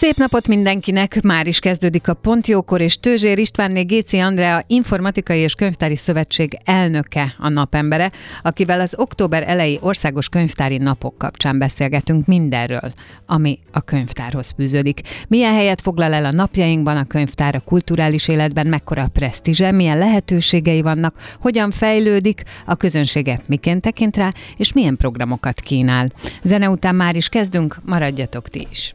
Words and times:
Szép 0.00 0.16
napot 0.16 0.48
mindenkinek! 0.48 1.22
Már 1.22 1.46
is 1.46 1.58
kezdődik 1.58 2.08
a 2.08 2.14
Pontjókor, 2.14 2.80
és 2.80 3.00
Tőzsér 3.00 3.38
Istvánné 3.38 3.82
Géci 3.82 4.18
Andrea 4.18 4.64
Informatikai 4.66 5.38
és 5.38 5.54
Könyvtári 5.54 5.96
Szövetség 5.96 6.58
elnöke 6.64 7.34
a 7.38 7.48
napembere, 7.48 8.12
akivel 8.42 8.80
az 8.80 8.94
október 8.96 9.48
elejé 9.48 9.78
országos 9.80 10.28
könyvtári 10.28 10.76
napok 10.76 11.18
kapcsán 11.18 11.58
beszélgetünk 11.58 12.26
mindenről, 12.26 12.92
ami 13.26 13.58
a 13.72 13.80
könyvtárhoz 13.80 14.54
fűződik. 14.56 15.00
Milyen 15.28 15.54
helyet 15.54 15.80
foglal 15.80 16.12
el 16.12 16.24
a 16.24 16.32
napjainkban 16.32 16.96
a 16.96 17.06
könyvtár 17.06 17.54
a 17.54 17.62
kulturális 17.64 18.28
életben, 18.28 18.66
mekkora 18.66 19.02
a 19.02 19.08
presztízse, 19.08 19.72
milyen 19.72 19.98
lehetőségei 19.98 20.82
vannak, 20.82 21.36
hogyan 21.40 21.70
fejlődik, 21.70 22.42
a 22.66 22.76
közönsége 22.76 23.40
miként 23.46 23.82
tekint 23.82 24.16
rá, 24.16 24.30
és 24.56 24.72
milyen 24.72 24.96
programokat 24.96 25.60
kínál. 25.60 26.12
Zene 26.42 26.70
után 26.70 26.94
már 26.94 27.16
is 27.16 27.28
kezdünk, 27.28 27.76
maradjatok 27.84 28.48
ti 28.48 28.66
is! 28.70 28.94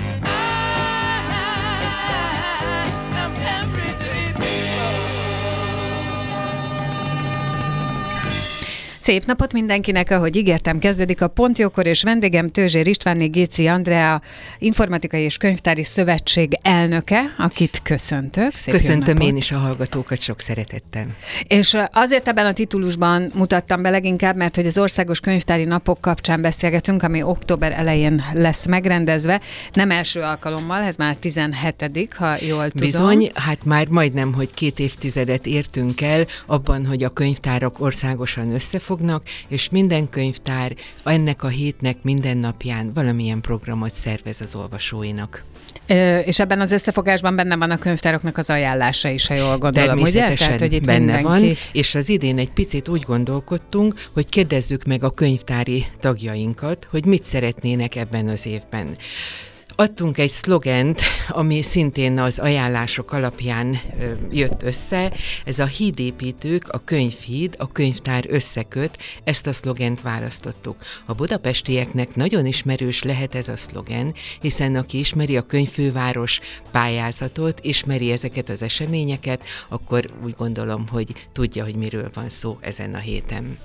Szép 9.01 9.25
napot 9.25 9.53
mindenkinek, 9.53 10.11
ahogy 10.11 10.35
ígértem, 10.35 10.79
kezdődik 10.79 11.21
a 11.21 11.27
Pontjókor, 11.27 11.85
és 11.85 12.03
vendégem 12.03 12.51
Tőzsér 12.51 12.87
Istvánné 12.87 13.25
Géci 13.25 13.67
Andrea, 13.67 14.21
Informatikai 14.59 15.21
és 15.21 15.37
Könyvtári 15.37 15.83
Szövetség 15.83 16.57
elnöke, 16.61 17.35
akit 17.37 17.79
köszöntök. 17.83 18.55
Szép 18.55 18.73
Köszöntöm 18.73 19.17
én 19.17 19.35
is 19.35 19.51
a 19.51 19.57
hallgatókat 19.57 20.19
sok 20.21 20.39
szeretettel. 20.39 21.05
És 21.47 21.77
azért 21.91 22.27
ebben 22.27 22.45
a 22.45 22.53
titulusban 22.53 23.31
mutattam 23.33 23.81
be 23.81 23.89
leginkább, 23.89 24.35
mert 24.35 24.55
hogy 24.55 24.65
az 24.65 24.77
Országos 24.77 25.19
Könyvtári 25.19 25.63
Napok 25.63 26.01
kapcsán 26.01 26.41
beszélgetünk, 26.41 27.03
ami 27.03 27.23
október 27.23 27.71
elején 27.71 28.23
lesz 28.33 28.65
megrendezve. 28.65 29.41
Nem 29.73 29.91
első 29.91 30.19
alkalommal, 30.19 30.81
ez 30.81 30.95
már 30.95 31.15
17 31.15 32.13
ha 32.15 32.35
jól 32.39 32.69
tudom. 32.69 32.87
Bizony, 32.87 33.31
hát 33.33 33.65
már 33.65 33.87
majdnem, 33.87 34.33
hogy 34.33 34.53
két 34.53 34.79
évtizedet 34.79 35.45
értünk 35.45 36.01
el 36.01 36.25
abban, 36.45 36.85
hogy 36.85 37.03
a 37.03 37.09
könyvtárak 37.09 37.79
országosan 37.79 38.53
összefognak, 38.53 38.89
összefognak, 38.91 39.23
és 39.47 39.69
minden 39.69 40.09
könyvtár 40.09 40.73
ennek 41.03 41.43
a 41.43 41.47
hétnek 41.47 41.97
minden 42.01 42.37
napján 42.37 42.91
valamilyen 42.93 43.41
programot 43.41 43.93
szervez 43.93 44.41
az 44.41 44.55
olvasóinak. 44.55 45.43
Ö, 45.87 46.17
és 46.17 46.39
ebben 46.39 46.61
az 46.61 46.71
összefogásban 46.71 47.35
benne 47.35 47.55
van 47.55 47.71
a 47.71 47.77
könyvtároknak 47.77 48.37
az 48.37 48.49
ajánlása 48.49 49.09
is, 49.09 49.27
ha 49.27 49.33
jól 49.33 49.57
gondolom, 49.57 49.99
ugye? 49.99 50.33
Tehát, 50.33 50.59
hogy 50.59 50.73
itt 50.73 50.85
benne 50.85 51.15
mindenki... 51.15 51.47
van, 51.47 51.57
és 51.71 51.95
az 51.95 52.09
idén 52.09 52.37
egy 52.37 52.51
picit 52.51 52.87
úgy 52.87 53.01
gondolkodtunk, 53.01 53.93
hogy 54.13 54.29
kérdezzük 54.29 54.83
meg 54.83 55.03
a 55.03 55.09
könyvtári 55.09 55.85
tagjainkat, 55.99 56.87
hogy 56.89 57.05
mit 57.05 57.23
szeretnének 57.23 57.95
ebben 57.95 58.27
az 58.27 58.45
évben. 58.45 58.97
Adtunk 59.75 60.17
egy 60.17 60.29
szlogent, 60.29 61.01
ami 61.27 61.61
szintén 61.61 62.19
az 62.19 62.39
ajánlások 62.39 63.11
alapján 63.11 63.79
jött 64.31 64.63
össze. 64.63 65.13
Ez 65.45 65.59
a 65.59 65.65
hídépítők, 65.65 66.69
a 66.69 66.81
könyvhíd, 66.85 67.55
a 67.57 67.71
könyvtár 67.71 68.25
összeköt, 68.29 68.97
ezt 69.23 69.47
a 69.47 69.53
szlogent 69.53 70.01
választottuk. 70.01 70.75
A 71.05 71.13
budapestieknek 71.13 72.15
nagyon 72.15 72.45
ismerős 72.45 73.03
lehet 73.03 73.35
ez 73.35 73.47
a 73.47 73.57
szlogen, 73.57 74.13
hiszen 74.41 74.75
aki 74.75 74.99
ismeri 74.99 75.37
a 75.37 75.45
könyvfőváros 75.45 76.39
pályázatot, 76.71 77.59
ismeri 77.63 78.11
ezeket 78.11 78.49
az 78.49 78.61
eseményeket, 78.61 79.41
akkor 79.69 80.05
úgy 80.23 80.33
gondolom, 80.37 80.87
hogy 80.87 81.13
tudja, 81.31 81.63
hogy 81.63 81.75
miről 81.75 82.09
van 82.13 82.29
szó 82.29 82.57
ezen 82.61 82.93
a 82.93 82.99
héten. 82.99 83.57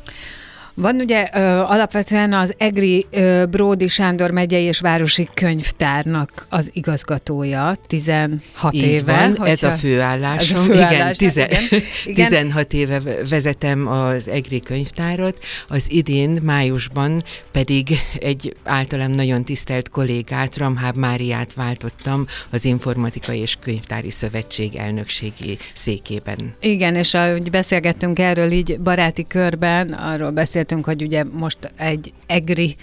Van 0.79 0.97
ugye 0.97 1.29
ö, 1.35 1.41
alapvetően 1.59 2.33
az 2.33 2.55
EGRI 2.59 3.07
ö, 3.11 3.45
Bródi 3.51 3.89
Sándor 3.89 4.31
megyei 4.31 4.63
és 4.63 4.81
városi 4.81 5.29
könyvtárnak 5.35 6.47
az 6.49 6.71
igazgatója, 6.73 7.75
16 7.87 8.41
Így 8.71 8.83
éve. 8.83 9.33
Van, 9.37 9.47
ez 9.47 9.63
a 9.63 9.71
főállásom. 9.71 10.57
Ez 10.57 10.69
a 10.69 10.73
főállás, 10.73 10.91
igen, 10.91 11.13
tize, 11.13 11.47
igen, 11.47 11.83
igen. 12.05 12.29
16 12.29 12.73
éve 12.73 13.03
vezetem 13.29 13.87
az 13.87 14.29
EGRI 14.29 14.61
könyvtárat, 14.61 15.39
az 15.69 15.91
idén 15.91 16.39
májusban 16.43 17.23
pedig 17.53 17.89
egy 18.19 18.57
általam 18.65 19.11
nagyon 19.11 19.45
tisztelt 19.45 19.89
kollégát, 19.89 20.57
Ramháb 20.57 20.97
Máriát 20.97 21.55
váltottam 21.55 22.27
az 22.51 22.65
Informatikai 22.65 23.39
és 23.39 23.57
Könyvtári 23.61 24.11
Szövetség 24.11 24.75
elnökségi 24.75 25.59
székében. 25.75 26.55
Igen, 26.61 26.95
és 26.95 27.15
ahogy 27.15 27.51
beszélgettünk 27.51 28.19
erről 28.19 28.51
így 28.51 28.81
baráti 28.81 29.27
körben, 29.27 29.93
arról 29.93 30.31
beszélt 30.31 30.65
beszéltünk, 30.67 30.85
hogy 30.85 31.03
ugye 31.03 31.25
most 31.25 31.73
egy 31.77 32.13
EGRI 32.27 32.77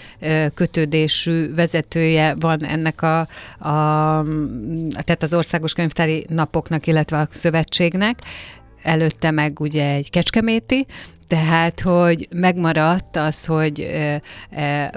kötődésű 0.54 1.54
vezetője 1.54 2.34
van 2.40 2.64
ennek 2.64 3.02
a, 3.02 3.20
a 3.68 4.24
tehát 4.90 5.22
az 5.22 5.34
Országos 5.34 5.72
Könyvtári 5.72 6.26
Napoknak, 6.28 6.86
illetve 6.86 7.18
a 7.18 7.28
szövetségnek, 7.30 8.18
előtte 8.82 9.30
meg 9.30 9.60
ugye 9.60 9.94
egy 9.94 10.10
kecskeméti, 10.10 10.86
tehát, 11.26 11.80
hogy 11.80 12.28
megmaradt 12.30 13.16
az, 13.16 13.46
hogy 13.46 13.90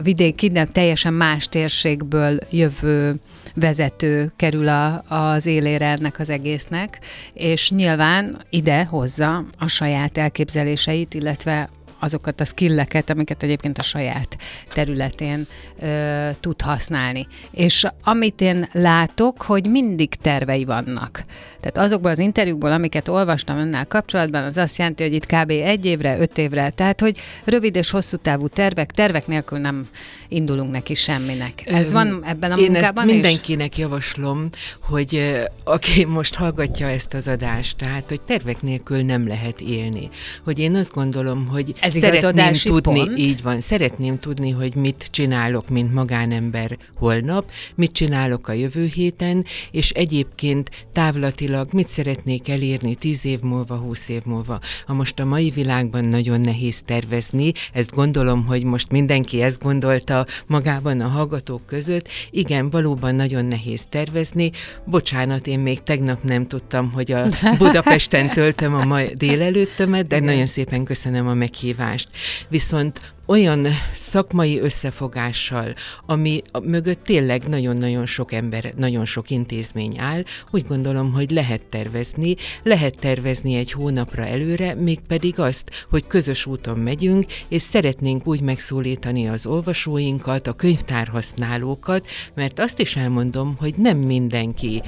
vidék 0.01 0.51
nem 0.51 0.65
teljesen 0.65 1.13
más 1.13 1.47
térségből 1.47 2.37
jövő 2.49 3.15
vezető 3.53 4.31
kerül 4.35 4.67
a, 4.67 5.03
az 5.07 5.45
élére 5.45 5.85
ennek 5.85 6.19
az 6.19 6.29
egésznek, 6.29 6.99
és 7.33 7.71
nyilván 7.71 8.41
ide 8.49 8.83
hozza 8.83 9.45
a 9.57 9.67
saját 9.67 10.17
elképzeléseit, 10.17 11.13
illetve 11.13 11.69
azokat 11.99 12.39
a 12.39 12.45
skilleket, 12.45 13.09
amiket 13.09 13.43
egyébként 13.43 13.77
a 13.77 13.83
saját 13.83 14.37
területén 14.73 15.47
ö, 15.79 16.29
tud 16.39 16.61
használni. 16.61 17.27
És 17.51 17.87
amit 18.03 18.41
én 18.41 18.69
látok, 18.71 19.41
hogy 19.41 19.69
mindig 19.69 20.15
tervei 20.15 20.65
vannak. 20.65 21.23
Tehát 21.71 21.89
azokból 21.89 22.11
az 22.11 22.19
interjúkból, 22.19 22.71
amiket 22.71 23.07
olvastam 23.07 23.57
önnel 23.57 23.85
kapcsolatban, 23.85 24.43
az 24.43 24.57
azt 24.57 24.77
jelenti, 24.77 25.03
hogy 25.03 25.13
itt 25.13 25.25
kb. 25.25 25.49
egy 25.49 25.85
évre, 25.85 26.17
öt 26.19 26.37
évre, 26.37 26.69
tehát 26.69 27.01
hogy 27.01 27.17
rövid 27.43 27.75
és 27.75 27.89
hosszú 27.89 28.17
távú 28.17 28.47
tervek, 28.47 28.91
tervek 28.91 29.27
nélkül 29.27 29.59
nem 29.59 29.87
indulunk 30.27 30.71
neki 30.71 30.93
semminek. 30.93 31.63
Ez 31.65 31.91
van 31.91 32.23
ebben 32.25 32.51
a 32.51 32.57
Én 32.57 32.71
munkában 32.71 33.03
ezt 33.03 33.13
mindenkinek 33.13 33.77
is? 33.77 33.83
javaslom, 33.83 34.49
hogy 34.81 35.41
aki 35.63 36.05
most 36.05 36.35
hallgatja 36.35 36.87
ezt 36.87 37.13
az 37.13 37.27
adást, 37.27 37.77
tehát 37.77 38.03
hogy 38.07 38.21
tervek 38.21 38.61
nélkül 38.61 39.01
nem 39.01 39.27
lehet 39.27 39.61
élni. 39.61 40.09
Hogy 40.43 40.59
én 40.59 40.75
azt 40.75 40.93
gondolom, 40.93 41.47
hogy 41.47 41.73
Ez 41.79 41.97
szeretném 41.97 42.51
tudni, 42.53 42.99
pont. 42.99 43.17
így 43.17 43.41
van, 43.41 43.61
szeretném 43.61 44.19
tudni, 44.19 44.51
hogy 44.51 44.75
mit 44.75 45.07
csinálok, 45.11 45.69
mint 45.69 45.93
magánember 45.93 46.77
holnap, 46.93 47.51
mit 47.75 47.91
csinálok 47.91 48.47
a 48.47 48.53
jövő 48.53 48.85
héten, 48.85 49.45
és 49.71 49.89
egyébként 49.89 50.69
távlatilag 50.93 51.56
mit 51.73 51.89
szeretnék 51.89 52.49
elérni 52.49 52.95
tíz 52.95 53.25
év 53.25 53.39
múlva, 53.39 53.75
húsz 53.75 54.09
év 54.09 54.21
múlva. 54.25 54.59
Ha 54.85 54.93
most 54.93 55.19
a 55.19 55.25
mai 55.25 55.49
világban 55.49 56.05
nagyon 56.05 56.41
nehéz 56.41 56.81
tervezni, 56.85 57.51
ezt 57.73 57.93
gondolom, 57.93 58.45
hogy 58.45 58.63
most 58.63 58.91
mindenki 58.91 59.41
ezt 59.41 59.63
gondolta 59.63 60.25
magában 60.47 61.01
a 61.01 61.07
hallgatók 61.07 61.65
között, 61.65 62.07
igen, 62.31 62.69
valóban 62.69 63.15
nagyon 63.15 63.45
nehéz 63.45 63.85
tervezni. 63.89 64.51
Bocsánat, 64.85 65.47
én 65.47 65.59
még 65.59 65.83
tegnap 65.83 66.23
nem 66.23 66.47
tudtam, 66.47 66.91
hogy 66.91 67.11
a 67.11 67.27
Budapesten 67.59 68.29
töltöm 68.29 68.73
a 68.73 68.85
mai 68.85 69.13
délelőttömet, 69.15 70.07
de 70.07 70.15
igen. 70.15 70.27
nagyon 70.27 70.45
szépen 70.45 70.83
köszönöm 70.83 71.27
a 71.27 71.33
meghívást. 71.33 72.09
Viszont 72.47 73.01
olyan 73.27 73.67
szakmai 73.93 74.59
összefogással, 74.59 75.73
ami 76.05 76.41
mögött 76.63 77.03
tényleg 77.03 77.47
nagyon-nagyon 77.47 78.05
sok 78.05 78.31
ember, 78.31 78.73
nagyon 78.77 79.05
sok 79.05 79.29
intézmény 79.29 79.97
áll, 79.99 80.23
úgy 80.51 80.65
gondolom, 80.67 81.11
hogy 81.11 81.31
lehet 81.31 81.61
tervezni, 81.61 82.35
lehet 82.63 82.97
tervezni 82.99 83.55
egy 83.55 83.71
hónapra 83.71 84.25
előre, 84.25 84.73
mégpedig 84.73 85.39
azt, 85.39 85.85
hogy 85.89 86.07
közös 86.07 86.45
úton 86.45 86.77
megyünk, 86.77 87.25
és 87.47 87.61
szeretnénk 87.61 88.27
úgy 88.27 88.41
megszólítani 88.41 89.27
az 89.27 89.45
olvasóinkat, 89.45 90.47
a 90.47 90.53
könyvtárhasználókat, 90.53 92.07
mert 92.33 92.59
azt 92.59 92.79
is 92.79 92.95
elmondom, 92.95 93.55
hogy 93.59 93.73
nem 93.77 93.97
mindenki 93.97 94.81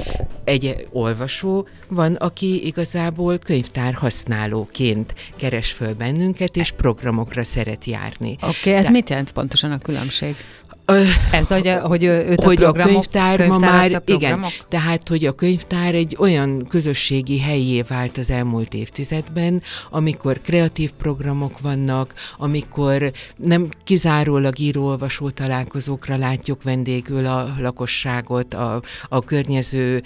egy 0.43 0.87
olvasó, 0.91 1.67
van, 1.87 2.15
aki 2.15 2.65
igazából 2.65 3.37
könyvtárhasználóként 3.37 5.13
keres 5.35 5.71
föl 5.71 5.93
bennünket, 5.93 6.55
és 6.55 6.71
programokra 6.71 7.43
szeret 7.43 7.85
járni. 7.85 8.28
Oké, 8.41 8.59
okay, 8.59 8.73
ez 8.73 8.85
De... 8.85 8.91
mit 8.91 9.09
jelent 9.09 9.31
pontosan 9.31 9.71
a 9.71 9.77
különbség? 9.77 10.35
Ez, 11.31 11.47
hogy, 11.47 11.73
hogy 11.81 12.03
őt 12.03 12.43
hogy 12.43 12.63
a, 12.63 12.67
a 12.67 12.71
könyvtár 12.71 13.47
ma 13.47 13.57
már, 13.57 14.01
igen, 14.05 14.45
tehát, 14.67 15.07
hogy 15.07 15.25
a 15.25 15.31
könyvtár 15.31 15.95
egy 15.95 16.15
olyan 16.19 16.65
közösségi 16.69 17.39
helyé 17.39 17.81
vált 17.81 18.17
az 18.17 18.29
elmúlt 18.29 18.73
évtizedben, 18.73 19.61
amikor 19.89 20.41
kreatív 20.41 20.91
programok 20.91 21.59
vannak, 21.59 22.13
amikor 22.37 23.11
nem 23.35 23.69
kizárólag 23.83 24.59
író-olvasó 24.59 25.29
találkozókra 25.29 26.17
látjuk 26.17 26.63
vendégül 26.63 27.25
a 27.25 27.55
lakosságot, 27.59 28.53
a, 28.53 28.81
a 29.09 29.23
környező, 29.23 30.01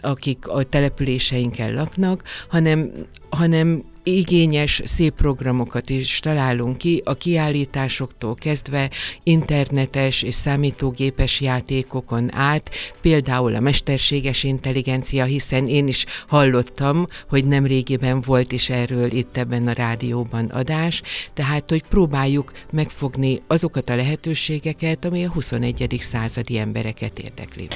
akik 0.00 0.48
a 0.48 0.62
településeinken 0.62 1.74
laknak, 1.74 2.22
hanem 2.48 2.90
hanem 3.30 3.82
igényes, 4.18 4.82
szép 4.84 5.14
programokat 5.14 5.90
is 5.90 6.20
találunk 6.20 6.76
ki, 6.76 7.02
a 7.04 7.14
kiállításoktól 7.14 8.34
kezdve 8.34 8.90
internetes 9.22 10.22
és 10.22 10.34
számítógépes 10.34 11.40
játékokon 11.40 12.34
át, 12.34 12.70
például 13.00 13.54
a 13.54 13.60
mesterséges 13.60 14.44
intelligencia, 14.44 15.24
hiszen 15.24 15.66
én 15.66 15.88
is 15.88 16.04
hallottam, 16.26 17.06
hogy 17.28 17.44
nem 17.44 17.66
régiben 17.66 18.20
volt 18.20 18.52
is 18.52 18.70
erről 18.70 19.12
itt 19.12 19.36
ebben 19.36 19.66
a 19.66 19.72
rádióban 19.72 20.44
adás, 20.46 21.02
tehát, 21.34 21.70
hogy 21.70 21.82
próbáljuk 21.88 22.52
megfogni 22.72 23.42
azokat 23.46 23.90
a 23.90 23.96
lehetőségeket, 23.96 25.04
ami 25.04 25.24
a 25.24 25.30
21. 25.30 25.96
századi 26.00 26.58
embereket 26.58 27.18
érdekli. 27.18 27.68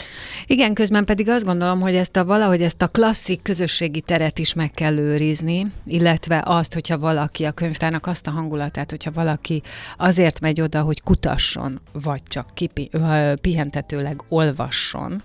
Igen, 0.46 0.74
közben 0.74 1.04
pedig 1.04 1.28
azt 1.28 1.44
gondolom, 1.44 1.80
hogy 1.80 1.94
ezt 1.94 2.16
a 2.16 2.24
valahogy 2.24 2.62
ezt 2.62 2.82
a 2.82 2.88
klasszik 2.88 3.42
közösségi 3.42 4.00
teret 4.00 4.38
is 4.38 4.54
meg 4.54 4.70
kell 4.70 4.98
őrizni, 4.98 5.66
illetve 5.86 6.23
illetve 6.26 6.52
azt, 6.54 6.74
hogyha 6.74 6.98
valaki 6.98 7.44
a 7.44 7.52
könyvtárnak 7.52 8.06
azt 8.06 8.26
a 8.26 8.30
hangulatát, 8.30 8.90
hogyha 8.90 9.12
valaki 9.12 9.62
azért 9.96 10.40
megy 10.40 10.60
oda, 10.60 10.82
hogy 10.82 11.02
kutasson, 11.02 11.80
vagy 11.92 12.22
csak 12.28 12.46
kipi, 12.54 12.90
pihentetőleg 13.40 14.22
olvasson, 14.28 15.22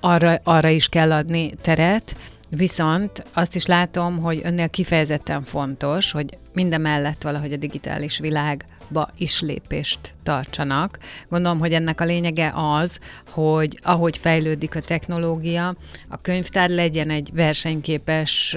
arra, 0.00 0.40
arra 0.44 0.68
is 0.68 0.88
kell 0.88 1.12
adni 1.12 1.54
teret, 1.60 2.16
Viszont 2.48 3.24
azt 3.32 3.54
is 3.54 3.66
látom, 3.66 4.18
hogy 4.18 4.40
önnél 4.44 4.68
kifejezetten 4.68 5.42
fontos, 5.42 6.10
hogy 6.10 6.38
minden 6.52 6.80
mellett 6.80 7.22
valahogy 7.22 7.52
a 7.52 7.56
digitális 7.56 8.18
világba 8.18 9.10
is 9.16 9.40
lépést 9.40 10.14
tartsanak. 10.26 10.98
Gondolom, 11.28 11.58
hogy 11.58 11.72
ennek 11.72 12.00
a 12.00 12.04
lényege 12.04 12.52
az, 12.54 12.98
hogy 13.30 13.78
ahogy 13.82 14.16
fejlődik 14.16 14.74
a 14.74 14.80
technológia, 14.80 15.74
a 16.08 16.20
könyvtár 16.20 16.70
legyen 16.70 17.10
egy 17.10 17.30
versenyképes 17.34 18.56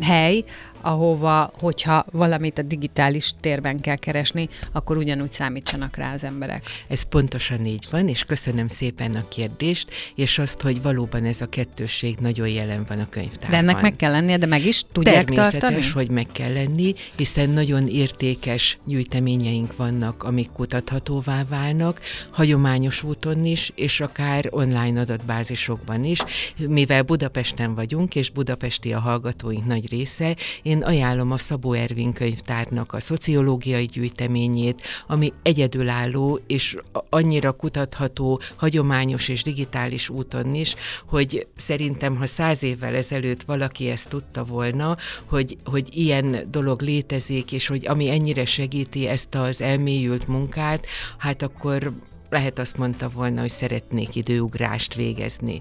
hely, 0.00 0.44
ahova, 0.80 1.52
hogyha 1.58 2.04
valamit 2.10 2.58
a 2.58 2.62
digitális 2.62 3.32
térben 3.40 3.80
kell 3.80 3.96
keresni, 3.96 4.48
akkor 4.72 4.96
ugyanúgy 4.96 5.32
számítsanak 5.32 5.96
rá 5.96 6.12
az 6.12 6.24
emberek. 6.24 6.62
Ez 6.88 7.02
pontosan 7.02 7.64
így 7.64 7.86
van, 7.90 8.08
és 8.08 8.24
köszönöm 8.24 8.68
szépen 8.68 9.14
a 9.14 9.28
kérdést, 9.28 9.90
és 10.14 10.38
azt, 10.38 10.60
hogy 10.60 10.82
valóban 10.82 11.24
ez 11.24 11.40
a 11.40 11.46
kettősség 11.46 12.16
nagyon 12.18 12.48
jelen 12.48 12.84
van 12.88 12.98
a 12.98 13.08
könyvtárban. 13.08 13.50
De 13.50 13.56
ennek 13.56 13.82
meg 13.82 13.96
kell 13.96 14.10
lennie, 14.10 14.36
de 14.36 14.46
meg 14.46 14.66
is 14.66 14.84
tudják 14.92 15.14
Természetes, 15.14 15.60
tartani? 15.60 15.90
hogy 15.92 16.10
meg 16.10 16.26
kell 16.32 16.52
lenni, 16.52 16.94
hiszen 17.16 17.50
nagyon 17.50 17.86
értékes 17.86 18.78
gyűjteményeink 18.84 19.76
vannak, 19.76 20.22
amik 20.22 20.50
kutathatóvá 20.98 21.44
válnak, 21.48 22.00
hagyományos 22.30 23.02
úton 23.02 23.44
is, 23.44 23.72
és 23.74 24.00
akár 24.00 24.48
online 24.50 25.00
adatbázisokban 25.00 26.04
is. 26.04 26.22
Mivel 26.56 27.02
Budapesten 27.02 27.74
vagyunk, 27.74 28.14
és 28.14 28.30
budapesti 28.30 28.92
a 28.92 29.00
hallgatóink 29.00 29.66
nagy 29.66 29.90
része, 29.90 30.36
én 30.62 30.82
ajánlom 30.82 31.30
a 31.30 31.38
Szabó 31.38 31.72
Ervin 31.72 32.12
könyvtárnak 32.12 32.92
a 32.92 33.00
szociológiai 33.00 33.84
gyűjteményét, 33.84 34.82
ami 35.06 35.32
egyedülálló 35.42 36.40
és 36.46 36.76
annyira 37.08 37.52
kutatható, 37.52 38.40
hagyományos 38.56 39.28
és 39.28 39.42
digitális 39.42 40.08
úton 40.08 40.54
is, 40.54 40.74
hogy 41.06 41.46
szerintem, 41.56 42.16
ha 42.16 42.26
száz 42.26 42.62
évvel 42.62 42.94
ezelőtt 42.94 43.42
valaki 43.42 43.90
ezt 43.90 44.08
tudta 44.08 44.44
volna, 44.44 44.96
hogy, 45.24 45.56
hogy 45.64 45.88
ilyen 45.90 46.46
dolog 46.50 46.82
létezik, 46.82 47.52
és 47.52 47.66
hogy 47.66 47.86
ami 47.86 48.10
ennyire 48.10 48.44
segíti 48.44 49.06
ezt 49.06 49.34
az 49.34 49.60
elmélyült 49.60 50.28
munkát, 50.28 50.86
hát 51.18 51.42
akkor 51.42 51.92
lehet 52.30 52.58
azt 52.58 52.76
mondta 52.76 53.08
volna, 53.08 53.40
hogy 53.40 53.50
szeretnék 53.50 54.14
időugrást 54.14 54.94
végezni. 54.94 55.58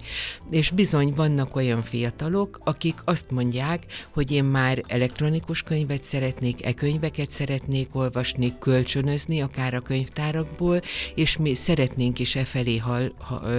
És 0.50 0.69
bizony 0.69 1.13
vannak 1.15 1.56
olyan 1.56 1.81
fiatalok, 1.81 2.59
akik 2.63 2.95
azt 3.03 3.31
mondják, 3.31 3.83
hogy 4.09 4.31
én 4.31 4.44
már 4.44 4.83
elektronikus 4.88 5.62
könyvet 5.62 6.03
szeretnék, 6.03 6.65
e-könyveket 6.65 7.29
szeretnék 7.29 7.95
olvasni, 7.95 8.53
kölcsönözni, 8.59 9.41
akár 9.41 9.74
a 9.74 9.79
könyvtárakból, 9.79 10.81
és 11.15 11.38
mi 11.38 11.56
szeretnénk 11.56 12.19
is 12.19 12.35
e 12.35 12.45
felé, 12.45 12.77
hal, 12.77 13.13
ha, 13.18 13.50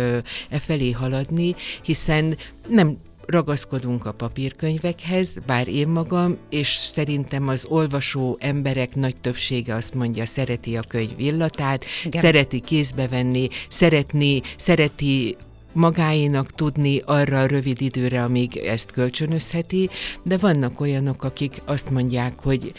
e 0.49 0.61
haladni, 0.95 1.55
hiszen 1.83 2.37
nem 2.69 2.97
ragaszkodunk 3.29 4.07
a 4.07 4.13
papírkönyvekhez, 4.13 5.39
bár 5.47 5.69
én 5.69 5.89
magam, 5.89 6.37
és 6.51 6.69
szerintem 6.69 7.49
az 7.49 7.67
olvasó 7.69 8.37
emberek 8.41 8.95
nagy 8.95 9.17
többsége 9.21 9.75
azt 9.75 9.95
mondja, 9.95 10.27
szereti 10.27 10.77
a 10.77 10.83
könyv 10.89 11.21
illatát, 11.21 11.85
Igen. 12.05 12.23
szereti 12.23 12.61
kézbe 12.61 13.09
venni, 13.09 13.49
szeretni, 13.69 14.41
szereti 14.57 15.37
magáénak 15.73 16.51
tudni 16.51 17.03
arra 17.05 17.41
a 17.41 17.47
rövid 17.47 17.81
időre, 17.81 18.23
amíg 18.23 18.57
ezt 18.57 18.91
kölcsönözheti, 18.91 19.91
de 20.23 20.37
vannak 20.37 20.81
olyanok, 20.81 21.25
akik 21.25 21.63
azt 21.65 21.91
mondják, 21.91 22.33
hogy 22.43 22.73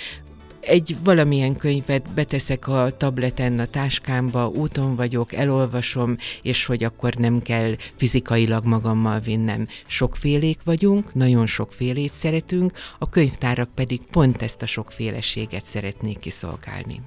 egy 0.70 0.96
valamilyen 1.04 1.56
könyvet 1.56 2.14
beteszek 2.14 2.68
a 2.68 2.90
tableten, 2.98 3.60
a 3.60 3.66
táskámba, 3.66 4.48
úton 4.48 4.96
vagyok, 4.96 5.34
elolvasom, 5.34 6.18
és 6.42 6.66
hogy 6.66 6.84
akkor 6.84 7.14
nem 7.14 7.42
kell 7.42 7.76
fizikailag 7.96 8.66
magammal 8.66 9.20
vinnem. 9.20 9.68
Sokfélék 9.86 10.60
vagyunk, 10.64 11.14
nagyon 11.14 11.46
sokfélét 11.46 12.12
szeretünk, 12.12 12.72
a 13.00 13.10
könyvtárak 13.10 13.70
pedig 13.76 14.02
pont 14.12 14.42
ezt 14.42 14.62
a 14.62 14.66
sokféleséget 14.66 15.64
szeretnék 15.66 16.20
kiszolgálni. 16.20 17.02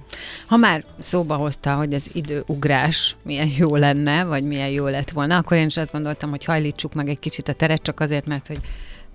Ha 0.47 0.57
már 0.57 0.85
szóba 0.99 1.35
hozta, 1.35 1.75
hogy 1.75 1.93
az 1.93 2.09
időugrás 2.13 3.15
milyen 3.23 3.49
jó 3.57 3.75
lenne, 3.75 4.23
vagy 4.23 4.43
milyen 4.43 4.69
jó 4.69 4.87
lett 4.87 5.09
volna, 5.09 5.37
akkor 5.37 5.57
én 5.57 5.65
is 5.65 5.77
azt 5.77 5.91
gondoltam, 5.91 6.29
hogy 6.29 6.45
hajlítsuk 6.45 6.93
meg 6.93 7.09
egy 7.09 7.19
kicsit 7.19 7.47
a 7.47 7.53
teret, 7.53 7.81
csak 7.81 7.99
azért, 7.99 8.25
mert 8.25 8.47
hogy 8.47 8.59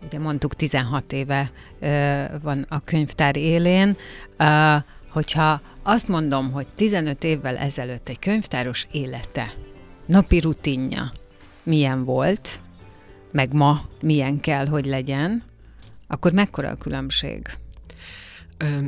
ugye 0.06 0.18
mondtuk 0.18 0.54
16 0.54 1.12
éve 1.12 1.50
van 2.42 2.66
a 2.68 2.80
könyvtár 2.84 3.36
élén, 3.36 3.96
hogyha 5.10 5.60
azt 5.82 6.08
mondom, 6.08 6.52
hogy 6.52 6.66
15 6.74 7.24
évvel 7.24 7.56
ezelőtt 7.56 8.08
egy 8.08 8.18
könyvtáros 8.18 8.86
élete, 8.90 9.52
napi 10.06 10.40
rutinja 10.40 11.12
milyen 11.62 12.04
volt, 12.04 12.60
meg 13.30 13.52
ma 13.52 13.80
milyen 14.00 14.40
kell, 14.40 14.66
hogy 14.66 14.86
legyen, 14.86 15.42
akkor 16.06 16.32
mekkora 16.32 16.68
a 16.68 16.74
különbség? 16.74 17.46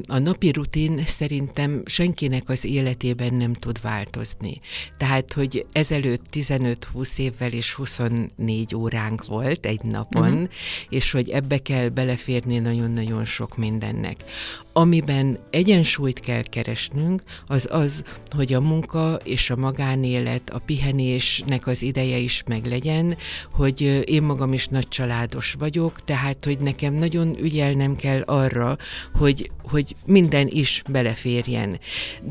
A 0.08 0.18
napi 0.18 0.50
rutin 0.50 1.02
szerintem 1.06 1.82
senkinek 1.84 2.48
az 2.48 2.64
életében 2.64 3.34
nem 3.34 3.52
tud 3.52 3.80
változni. 3.80 4.60
Tehát, 4.96 5.32
hogy 5.32 5.66
ezelőtt 5.72 6.22
15-20 6.32 7.18
évvel 7.18 7.52
és 7.52 7.72
24 7.74 8.74
óránk 8.74 9.26
volt 9.26 9.66
egy 9.66 9.82
napon, 9.82 10.32
uh-huh. 10.32 10.48
és 10.88 11.10
hogy 11.10 11.28
ebbe 11.28 11.58
kell 11.58 11.88
beleférni 11.88 12.58
nagyon-nagyon 12.58 13.24
sok 13.24 13.56
mindennek. 13.56 14.24
Amiben 14.72 15.38
egyensúlyt 15.50 16.20
kell 16.20 16.42
keresnünk, 16.42 17.22
az 17.46 17.68
az, 17.70 18.04
hogy 18.30 18.52
a 18.52 18.60
munka 18.60 19.18
és 19.24 19.50
a 19.50 19.56
magánélet, 19.56 20.50
a 20.50 20.58
pihenésnek 20.58 21.66
az 21.66 21.82
ideje 21.82 22.16
is 22.16 22.42
meglegyen, 22.46 23.16
hogy 23.52 24.02
én 24.06 24.22
magam 24.22 24.52
is 24.52 24.66
nagy 24.66 24.88
családos 24.88 25.56
vagyok, 25.58 26.04
tehát, 26.04 26.44
hogy 26.44 26.58
nekem 26.58 26.94
nagyon 26.94 27.38
ügyelnem 27.38 27.96
kell 27.96 28.20
arra, 28.20 28.76
hogy, 29.14 29.50
hogy 29.64 29.96
minden 30.06 30.48
is 30.50 30.82
beleférjen. 30.88 31.78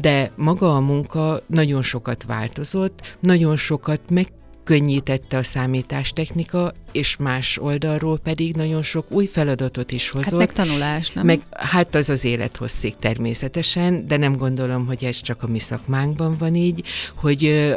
De 0.01 0.31
maga 0.35 0.75
a 0.75 0.79
munka 0.79 1.41
nagyon 1.47 1.81
sokat 1.81 2.23
változott, 2.23 3.17
nagyon 3.19 3.57
sokat 3.57 4.01
meg 4.11 4.27
könnyítette 4.69 5.37
a 5.37 5.43
számítástechnika, 5.43 6.73
és 6.91 7.17
más 7.17 7.57
oldalról 7.57 8.17
pedig 8.17 8.55
nagyon 8.55 8.83
sok 8.83 9.11
új 9.11 9.25
feladatot 9.25 9.91
is 9.91 10.09
hozott. 10.09 10.29
Hát 10.29 10.39
meg 10.39 10.53
tanulás, 10.53 11.11
nem? 11.11 11.25
Meg, 11.25 11.39
hát 11.51 11.95
az 11.95 12.09
az 12.09 12.23
élet 12.23 12.57
hosszig 12.57 12.95
természetesen, 12.99 14.07
de 14.07 14.17
nem 14.17 14.37
gondolom, 14.37 14.85
hogy 14.85 15.03
ez 15.03 15.21
csak 15.21 15.43
a 15.43 15.47
mi 15.47 15.59
szakmánkban 15.59 16.35
van 16.39 16.55
így, 16.55 16.83
hogy 17.15 17.73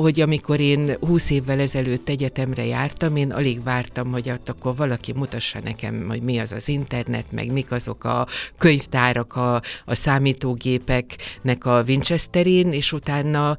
hogy 0.00 0.20
amikor 0.20 0.60
én 0.60 0.96
20 1.00 1.30
évvel 1.30 1.60
ezelőtt 1.60 2.08
egyetemre 2.08 2.64
jártam, 2.64 3.16
én 3.16 3.32
alig 3.32 3.62
vártam, 3.62 4.12
hogy 4.12 4.32
akkor 4.46 4.76
valaki 4.76 5.12
mutassa 5.12 5.60
nekem, 5.64 6.04
hogy 6.08 6.22
mi 6.22 6.38
az 6.38 6.52
az 6.52 6.68
internet, 6.68 7.32
meg 7.32 7.52
mik 7.52 7.70
azok 7.70 8.04
a 8.04 8.26
könyvtárak 8.58 9.36
a, 9.36 9.54
a 9.84 9.94
számítógépeknek 9.94 11.64
a 11.64 11.82
Winchesterén, 11.86 12.72
és 12.72 12.92
utána 12.92 13.56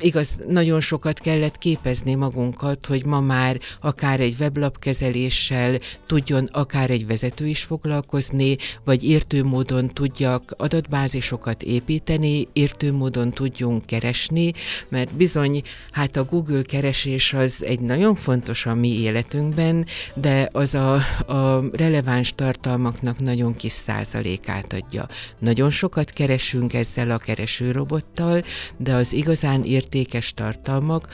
igaz, 0.00 0.36
nagyon 0.48 0.80
sokat 0.80 1.18
kellett 1.18 1.58
képezni 1.58 2.14
magunkat, 2.14 2.86
hogy 2.86 3.04
ma 3.04 3.20
már 3.20 3.60
akár 3.80 4.20
egy 4.20 4.36
weblap 4.38 4.78
kezeléssel 4.78 5.78
tudjon 6.06 6.48
akár 6.52 6.90
egy 6.90 7.06
vezető 7.06 7.46
is 7.46 7.62
foglalkozni, 7.62 8.56
vagy 8.84 9.04
értő 9.04 9.44
módon 9.44 9.88
tudjak 9.88 10.54
adatbázisokat 10.56 11.62
építeni, 11.62 12.48
értő 12.52 12.92
módon 12.92 13.30
tudjunk 13.30 13.86
keresni, 13.86 14.52
mert 14.88 15.14
bizony, 15.14 15.62
hát 15.90 16.16
a 16.16 16.24
Google 16.24 16.62
keresés 16.62 17.32
az 17.32 17.64
egy 17.64 17.80
nagyon 17.80 18.14
fontos 18.14 18.66
a 18.66 18.74
mi 18.74 19.00
életünkben, 19.00 19.86
de 20.14 20.48
az 20.52 20.74
a, 20.74 20.94
a 21.26 21.64
releváns 21.72 22.32
tartalmaknak 22.34 23.18
nagyon 23.18 23.56
kis 23.56 23.72
százalékát 23.72 24.72
adja. 24.72 25.08
Nagyon 25.38 25.70
sokat 25.70 26.10
keresünk 26.10 26.74
ezzel 26.74 27.10
a 27.10 27.18
keresőrobottal, 27.18 28.42
de 28.76 28.94
az 28.94 29.12
igazán 29.12 29.59
igazán 29.60 29.64
értékes 29.64 30.32
tartalmak 30.34 31.08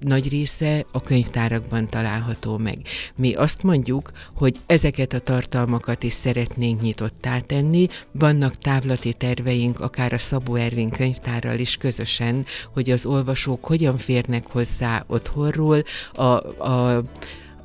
nagy 0.00 0.28
része 0.28 0.84
a 0.92 1.00
könyvtárakban 1.00 1.86
található 1.86 2.56
meg. 2.56 2.78
Mi 3.14 3.34
azt 3.34 3.62
mondjuk, 3.62 4.12
hogy 4.34 4.56
ezeket 4.66 5.12
a 5.12 5.18
tartalmakat 5.18 6.02
is 6.02 6.12
szeretnénk 6.12 6.80
nyitottá 6.80 7.40
tenni, 7.40 7.86
vannak 8.12 8.56
távlati 8.56 9.12
terveink, 9.12 9.80
akár 9.80 10.12
a 10.12 10.18
Szabó 10.18 10.54
Ervin 10.54 10.90
könyvtárral 10.90 11.58
is 11.58 11.76
közösen, 11.76 12.44
hogy 12.72 12.90
az 12.90 13.06
olvasók 13.06 13.64
hogyan 13.64 13.96
férnek 13.96 14.50
hozzá 14.50 15.04
otthonról, 15.06 15.82
a, 16.12 16.22
a 16.68 17.04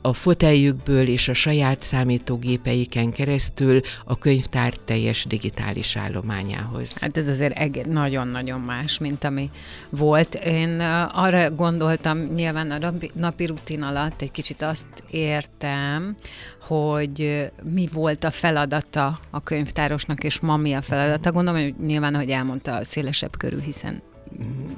a 0.01 0.13
foteljükből 0.13 1.07
és 1.07 1.27
a 1.27 1.33
saját 1.33 1.81
számítógépeiken 1.81 3.11
keresztül 3.11 3.81
a 4.05 4.17
könyvtár 4.17 4.73
teljes 4.73 5.25
digitális 5.25 5.95
állományához. 5.95 6.99
Hát 6.99 7.17
ez 7.17 7.27
azért 7.27 7.85
nagyon-nagyon 7.85 8.59
más, 8.59 8.97
mint 8.97 9.23
ami 9.23 9.49
volt. 9.89 10.35
Én 10.35 10.79
arra 11.13 11.51
gondoltam, 11.51 12.19
nyilván 12.19 12.71
a 12.71 12.93
napi 13.13 13.45
rutin 13.45 13.81
alatt 13.81 14.21
egy 14.21 14.31
kicsit 14.31 14.61
azt 14.61 14.85
értem, 15.09 16.15
hogy 16.61 17.49
mi 17.63 17.89
volt 17.93 18.23
a 18.23 18.31
feladata 18.31 19.19
a 19.29 19.43
könyvtárosnak, 19.43 20.23
és 20.23 20.39
ma 20.39 20.57
mi 20.57 20.73
a 20.73 20.81
feladata. 20.81 21.31
Gondolom, 21.31 21.61
hogy 21.61 21.75
nyilván, 21.85 22.15
hogy 22.15 22.29
elmondta, 22.29 22.75
a 22.75 22.83
szélesebb 22.83 23.37
körül, 23.37 23.59
hiszen 23.59 24.01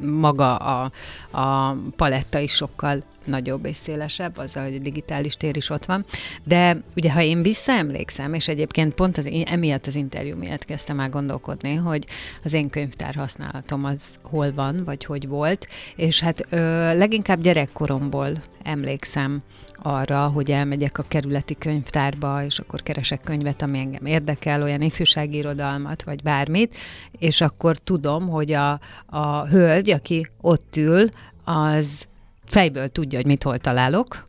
maga 0.01 0.55
a, 0.55 0.91
a 1.31 1.75
paletta 1.95 2.39
is 2.39 2.51
sokkal 2.51 3.03
nagyobb 3.25 3.65
és 3.65 3.75
szélesebb, 3.75 4.37
azzal, 4.37 4.63
hogy 4.63 4.75
a 4.75 4.79
digitális 4.79 5.35
tér 5.35 5.57
is 5.57 5.69
ott 5.69 5.85
van. 5.85 6.05
De 6.43 6.77
ugye, 6.95 7.11
ha 7.11 7.21
én 7.21 7.41
visszaemlékszem, 7.41 8.33
és 8.33 8.47
egyébként 8.47 8.93
pont 8.93 9.17
az, 9.17 9.29
emiatt 9.45 9.85
az 9.85 9.95
interjú 9.95 10.37
miatt 10.37 10.65
kezdtem 10.65 10.99
el 10.99 11.09
gondolkodni, 11.09 11.73
hogy 11.73 12.05
az 12.43 12.53
én 12.53 12.69
könyvtár 12.69 13.15
használatom 13.15 13.85
az 13.85 14.19
hol 14.21 14.53
van, 14.53 14.83
vagy 14.85 15.05
hogy 15.05 15.27
volt, 15.27 15.67
és 15.95 16.19
hát 16.19 16.45
ö, 16.49 16.57
leginkább 16.97 17.41
gyerekkoromból 17.41 18.31
emlékszem 18.63 19.43
arra, 19.83 20.27
hogy 20.27 20.51
elmegyek 20.51 20.97
a 20.97 21.05
kerületi 21.07 21.57
könyvtárba, 21.57 22.43
és 22.43 22.59
akkor 22.59 22.81
keresek 22.81 23.21
könyvet, 23.21 23.61
ami 23.61 23.79
engem 23.79 24.05
érdekel, 24.05 24.61
olyan 24.61 24.81
ifjúsági 24.81 25.37
irodalmat, 25.37 26.03
vagy 26.03 26.23
bármit, 26.23 26.75
és 27.17 27.41
akkor 27.41 27.77
tudom, 27.77 28.29
hogy 28.29 28.51
a, 28.51 28.79
a 29.05 29.45
hölgy, 29.47 29.91
aki 29.91 30.27
ott 30.41 30.75
ül, 30.77 31.09
az 31.43 32.07
fejből 32.53 32.89
tudja, 32.89 33.17
hogy 33.17 33.27
mit 33.27 33.43
hol 33.43 33.57
találok, 33.57 34.27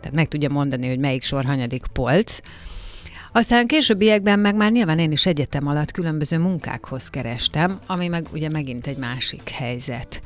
tehát 0.00 0.14
meg 0.14 0.28
tudja 0.28 0.48
mondani, 0.48 0.88
hogy 0.88 0.98
melyik 0.98 1.24
sor 1.24 1.44
hanyadik 1.44 1.86
polc, 1.92 2.38
aztán 3.32 3.66
későbbiekben 3.66 4.38
meg 4.38 4.54
már 4.54 4.72
nyilván 4.72 4.98
én 4.98 5.12
is 5.12 5.26
egyetem 5.26 5.66
alatt 5.66 5.90
különböző 5.90 6.38
munkákhoz 6.38 7.10
kerestem, 7.10 7.80
ami 7.86 8.08
meg 8.08 8.26
ugye 8.32 8.48
megint 8.48 8.86
egy 8.86 8.96
másik 8.96 9.48
helyzet. 9.48 10.22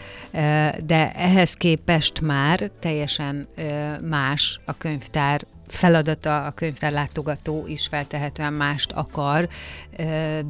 De 0.87 1.13
ehhez 1.13 1.55
képest 1.55 2.21
már 2.21 2.71
teljesen 2.81 3.49
más 4.09 4.61
a 4.65 4.77
könyvtár 4.79 5.47
feladata, 5.69 6.45
a 6.45 6.51
könyvtár 6.51 6.93
látogató 6.93 7.65
is 7.67 7.87
feltehetően 7.87 8.53
mást 8.53 8.93
akar, 8.93 9.49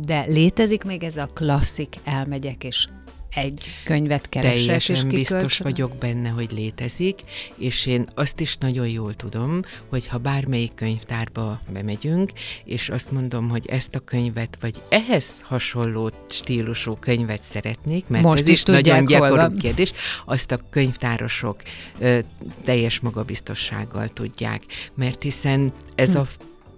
de 0.05 0.25
létezik 0.27 0.85
még 0.85 1.03
ez 1.03 1.17
a 1.17 1.27
klasszik 1.27 1.95
elmegyek 2.05 2.65
és 2.65 2.89
egy 3.31 3.69
könyvet 3.85 4.29
keresek, 4.29 4.59
Teljesen 4.59 4.97
és 4.97 5.03
biztos 5.03 5.59
vagyok 5.59 5.93
benne, 6.01 6.29
hogy 6.29 6.51
létezik, 6.51 7.21
és 7.57 7.87
én 7.87 8.09
azt 8.15 8.41
is 8.41 8.57
nagyon 8.57 8.89
jól 8.89 9.15
tudom, 9.15 9.63
hogy 9.89 10.07
ha 10.07 10.19
bármelyik 10.19 10.75
könyvtárba 10.75 11.61
bemegyünk, 11.73 12.33
és 12.65 12.89
azt 12.89 13.11
mondom, 13.11 13.49
hogy 13.49 13.67
ezt 13.67 13.95
a 13.95 13.99
könyvet, 13.99 14.59
vagy 14.61 14.83
ehhez 14.89 15.27
hasonló 15.43 16.11
stílusú 16.29 16.97
könyvet 17.01 17.43
szeretnék, 17.43 18.05
mert 18.09 18.25
Most 18.25 18.41
ez 18.41 18.47
is, 18.47 18.53
is 18.53 18.63
nagyon 18.63 19.05
gyakori 19.05 19.59
kérdés, 19.59 19.93
azt 20.25 20.53
a 20.53 20.59
könyvtárosok 20.71 21.63
ö, 21.99 22.19
teljes 22.65 23.01
magabiztossággal 23.01 24.09
tudják, 24.09 24.63
mert 24.95 25.23
hiszen 25.23 25.73
ez 25.95 26.13
hm. 26.13 26.19
a 26.19 26.27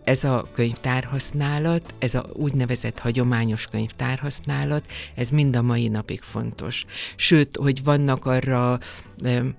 ez 0.05 0.25
a 0.25 0.47
könyvtárhasználat, 0.53 1.95
ez 1.99 2.15
a 2.15 2.27
úgynevezett 2.33 2.99
hagyományos 2.99 3.67
könyvtárhasználat, 3.67 4.85
ez 5.15 5.31
mind 5.31 5.57
a 5.57 5.63
mai 5.63 5.89
napig 5.89 6.21
fontos. 6.21 6.85
Sőt, 7.17 7.57
hogy 7.57 7.85
vannak 7.85 8.27
arra 8.27 8.79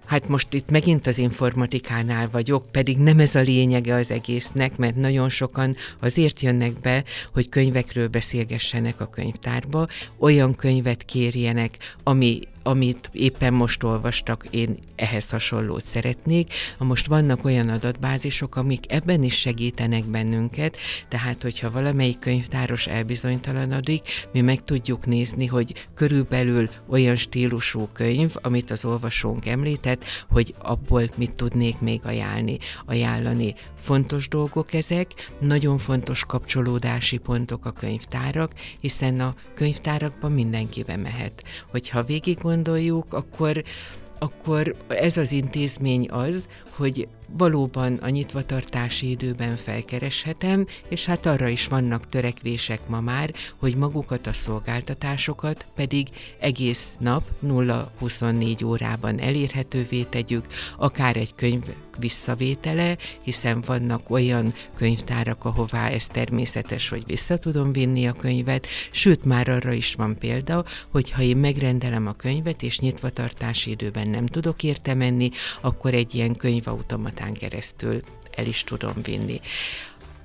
hát 0.05 0.27
most 0.27 0.53
itt 0.53 0.69
megint 0.69 1.07
az 1.07 1.17
informatikánál 1.17 2.29
vagyok, 2.31 2.71
pedig 2.71 2.97
nem 2.97 3.19
ez 3.19 3.35
a 3.35 3.41
lényege 3.41 3.95
az 3.95 4.12
egésznek, 4.12 4.77
mert 4.77 4.95
nagyon 4.95 5.29
sokan 5.29 5.75
azért 6.00 6.41
jönnek 6.41 6.79
be, 6.79 7.03
hogy 7.33 7.50
könyvekről 7.50 8.07
beszélgessenek 8.07 9.01
a 9.01 9.09
könyvtárba, 9.09 9.88
olyan 10.17 10.55
könyvet 10.55 11.03
kérjenek, 11.03 11.77
ami, 12.03 12.39
amit 12.63 13.10
éppen 13.12 13.53
most 13.53 13.84
olvastak, 13.84 14.46
én 14.50 14.77
ehhez 14.96 15.29
hasonlót 15.29 15.86
szeretnék. 15.86 16.53
Ha 16.77 16.84
most 16.86 17.08
vannak 17.08 17.46
olyan 17.46 17.70
adatbázisok, 17.70 18.55
amik 18.55 18.91
ebben 18.91 19.24
is 19.24 19.39
segítenek 19.39 20.05
bennünket, 20.05 20.77
tehát 21.08 21.41
hogyha 21.41 21.72
valamelyik 21.72 22.20
könyvtáros 22.20 22.88
elbizonytalanodik, 22.88 24.01
mi 24.32 24.41
meg 24.41 24.63
tudjuk 24.63 25.05
nézni, 25.05 25.46
hogy 25.46 25.86
körülbelül 25.93 26.70
olyan 26.88 27.15
stílusú 27.15 27.88
könyv, 27.93 28.36
amit 28.41 28.72
az 28.72 28.86
olvasónk 28.86 29.46
említett, 29.46 30.03
hogy 30.29 30.55
abból 30.58 31.10
mit 31.15 31.32
tudnék 31.32 31.79
még 31.79 32.01
ajánlni, 32.03 32.58
ajánlani. 32.86 33.55
Fontos 33.82 34.27
dolgok 34.27 34.74
ezek, 34.74 35.12
nagyon 35.39 35.77
fontos 35.77 36.25
kapcsolódási 36.25 37.17
pontok 37.17 37.65
a 37.65 37.72
könyvtárak, 37.72 38.51
hiszen 38.79 39.20
a 39.20 39.36
könyvtárakban 39.53 40.32
mindenki 40.32 40.84
bemehet. 40.84 41.43
Hogyha 41.72 42.03
végig 42.03 42.38
gondoljuk, 42.53 43.13
akkor 43.13 43.63
akkor 44.23 44.75
ez 44.87 45.17
az 45.17 45.31
intézmény 45.31 46.09
az, 46.09 46.47
hogy 46.75 47.07
valóban 47.37 47.93
a 47.93 48.09
nyitvatartási 48.09 49.09
időben 49.09 49.55
felkereshetem, 49.55 50.67
és 50.87 51.05
hát 51.05 51.25
arra 51.25 51.47
is 51.47 51.67
vannak 51.67 52.09
törekvések 52.09 52.87
ma 52.87 52.99
már, 52.99 53.33
hogy 53.57 53.75
magukat 53.75 54.27
a 54.27 54.33
szolgáltatásokat 54.33 55.65
pedig 55.75 56.07
egész 56.39 56.95
nap 56.99 57.23
0-24 57.47 58.65
órában 58.65 59.19
elérhetővé 59.19 60.03
tegyük, 60.03 60.47
akár 60.77 61.17
egy 61.17 61.35
könyv 61.35 61.63
visszavétele, 61.97 62.97
hiszen 63.21 63.61
vannak 63.61 64.09
olyan 64.09 64.53
könyvtárak, 64.75 65.45
ahová 65.45 65.87
ez 65.87 66.07
természetes, 66.07 66.89
hogy 66.89 67.03
vissza 67.05 67.37
tudom 67.37 67.71
vinni 67.71 68.07
a 68.07 68.13
könyvet, 68.13 68.67
sőt 68.91 69.25
már 69.25 69.47
arra 69.47 69.71
is 69.71 69.93
van 69.95 70.17
példa, 70.17 70.65
hogy 70.89 71.11
ha 71.11 71.21
én 71.21 71.37
megrendelem 71.37 72.07
a 72.07 72.13
könyvet, 72.13 72.63
és 72.63 72.79
nyitvatartási 72.79 73.69
időben 73.69 74.07
nem 74.13 74.25
tudok 74.25 74.63
érte 74.63 74.93
menni, 74.93 75.29
akkor 75.62 75.93
egy 75.93 76.15
ilyen 76.15 76.36
könyvautomatán 76.36 77.34
keresztül 77.34 78.01
el 78.36 78.46
is 78.46 78.63
tudom 78.63 78.93
vinni. 79.03 79.41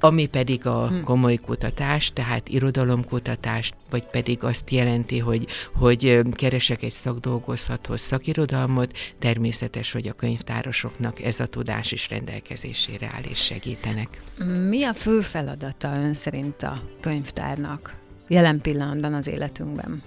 Ami 0.01 0.27
pedig 0.27 0.67
a 0.67 0.89
hm. 0.89 1.01
komoly 1.01 1.37
kutatás, 1.37 2.13
tehát 2.13 2.49
irodalomkutatást, 2.49 3.75
vagy 3.91 4.03
pedig 4.03 4.45
azt 4.45 4.71
jelenti, 4.71 5.19
hogy, 5.19 5.47
hogy 5.75 6.21
keresek 6.33 6.83
egy 6.83 6.93
szakdolgozathoz 6.93 8.01
szakirodalmot, 8.01 8.97
természetes, 9.19 9.93
hogy 9.93 10.09
a 10.09 10.13
könyvtárosoknak 10.13 11.23
ez 11.23 11.41
a 11.41 11.47
tudás 11.47 11.93
is 11.93 12.09
rendelkezésére 12.09 13.11
áll 13.15 13.23
és 13.23 13.39
segítenek. 13.39 14.23
Mi 14.69 14.85
a 14.85 14.95
fő 14.95 15.21
feladata 15.21 15.89
ön 15.89 16.15
szerint 16.15 16.63
a 16.63 16.83
könyvtárnak 17.01 17.95
jelen 18.29 18.61
pillanatban 18.61 19.15
az 19.15 19.27
életünkben? 19.27 20.03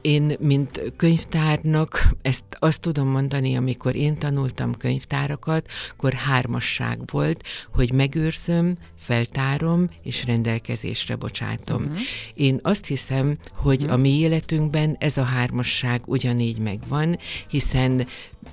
Én, 0.00 0.32
mint 0.38 0.82
könyvtárnak, 0.96 2.08
ezt 2.22 2.44
azt 2.58 2.80
tudom 2.80 3.08
mondani, 3.08 3.56
amikor 3.56 3.94
én 3.94 4.18
tanultam 4.18 4.76
könyvtárakat, 4.76 5.66
akkor 5.90 6.12
hármasság 6.12 7.00
volt, 7.06 7.42
hogy 7.74 7.92
megőrzöm, 7.92 8.76
feltárom 8.96 9.88
és 10.02 10.24
rendelkezésre 10.24 11.16
bocsátom. 11.16 11.82
Uh-huh. 11.82 12.00
Én 12.34 12.58
azt 12.62 12.86
hiszem, 12.86 13.38
hogy 13.54 13.82
uh-huh. 13.82 13.92
a 13.92 14.00
mi 14.00 14.18
életünkben 14.18 14.96
ez 14.98 15.16
a 15.16 15.22
hármasság 15.22 16.02
ugyanígy 16.06 16.58
megvan, 16.58 17.18
hiszen 17.48 18.06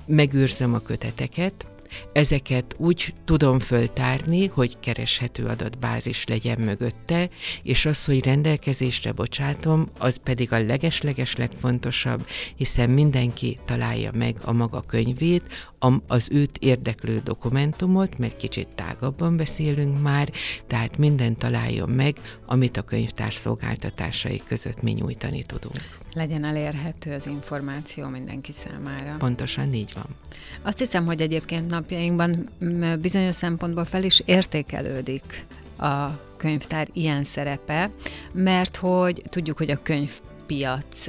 megőrzöm 0.06 0.74
a 0.74 0.78
köteteket, 0.78 1.66
Ezeket 2.12 2.74
úgy 2.78 3.14
tudom 3.24 3.58
föltárni, 3.58 4.46
hogy 4.46 4.76
kereshető 4.80 5.44
adatbázis 5.44 6.26
legyen 6.26 6.60
mögötte, 6.60 7.28
és 7.62 7.86
az, 7.86 8.04
hogy 8.04 8.24
rendelkezésre 8.24 9.12
bocsátom, 9.12 9.88
az 9.98 10.16
pedig 10.16 10.52
a 10.52 10.58
legesleges 10.58 11.36
legfontosabb, 11.36 12.26
hiszen 12.56 12.90
mindenki 12.90 13.58
találja 13.64 14.10
meg 14.14 14.36
a 14.44 14.52
maga 14.52 14.80
könyvét, 14.80 15.42
az 16.06 16.28
őt 16.30 16.58
érdeklő 16.58 17.20
dokumentumot, 17.24 18.18
mert 18.18 18.36
kicsit 18.36 18.68
tágabban 18.74 19.36
beszélünk 19.36 20.02
már, 20.02 20.30
tehát 20.66 20.98
minden 20.98 21.36
találjon 21.36 21.88
meg, 21.88 22.16
amit 22.46 22.76
a 22.76 22.82
könyvtár 22.82 23.32
szolgáltatásai 23.32 24.42
között 24.46 24.82
mi 24.82 24.92
nyújtani 24.92 25.42
tudunk. 25.42 25.98
Legyen 26.12 26.44
elérhető 26.44 27.12
az 27.12 27.26
információ 27.26 28.08
mindenki 28.08 28.52
számára. 28.52 29.16
Pontosan 29.18 29.72
így 29.72 29.92
van. 29.94 30.06
Azt 30.62 30.78
hiszem, 30.78 31.06
hogy 31.06 31.20
egyébként 31.20 31.68
napjainkban 31.68 32.48
bizonyos 33.00 33.34
szempontból 33.34 33.84
fel 33.84 34.04
is 34.04 34.22
értékelődik 34.24 35.46
a 35.78 36.06
könyvtár 36.36 36.88
ilyen 36.92 37.24
szerepe, 37.24 37.90
mert 38.32 38.76
hogy 38.76 39.22
tudjuk, 39.28 39.56
hogy 39.56 39.70
a 39.70 39.82
könyvpiac 39.82 41.06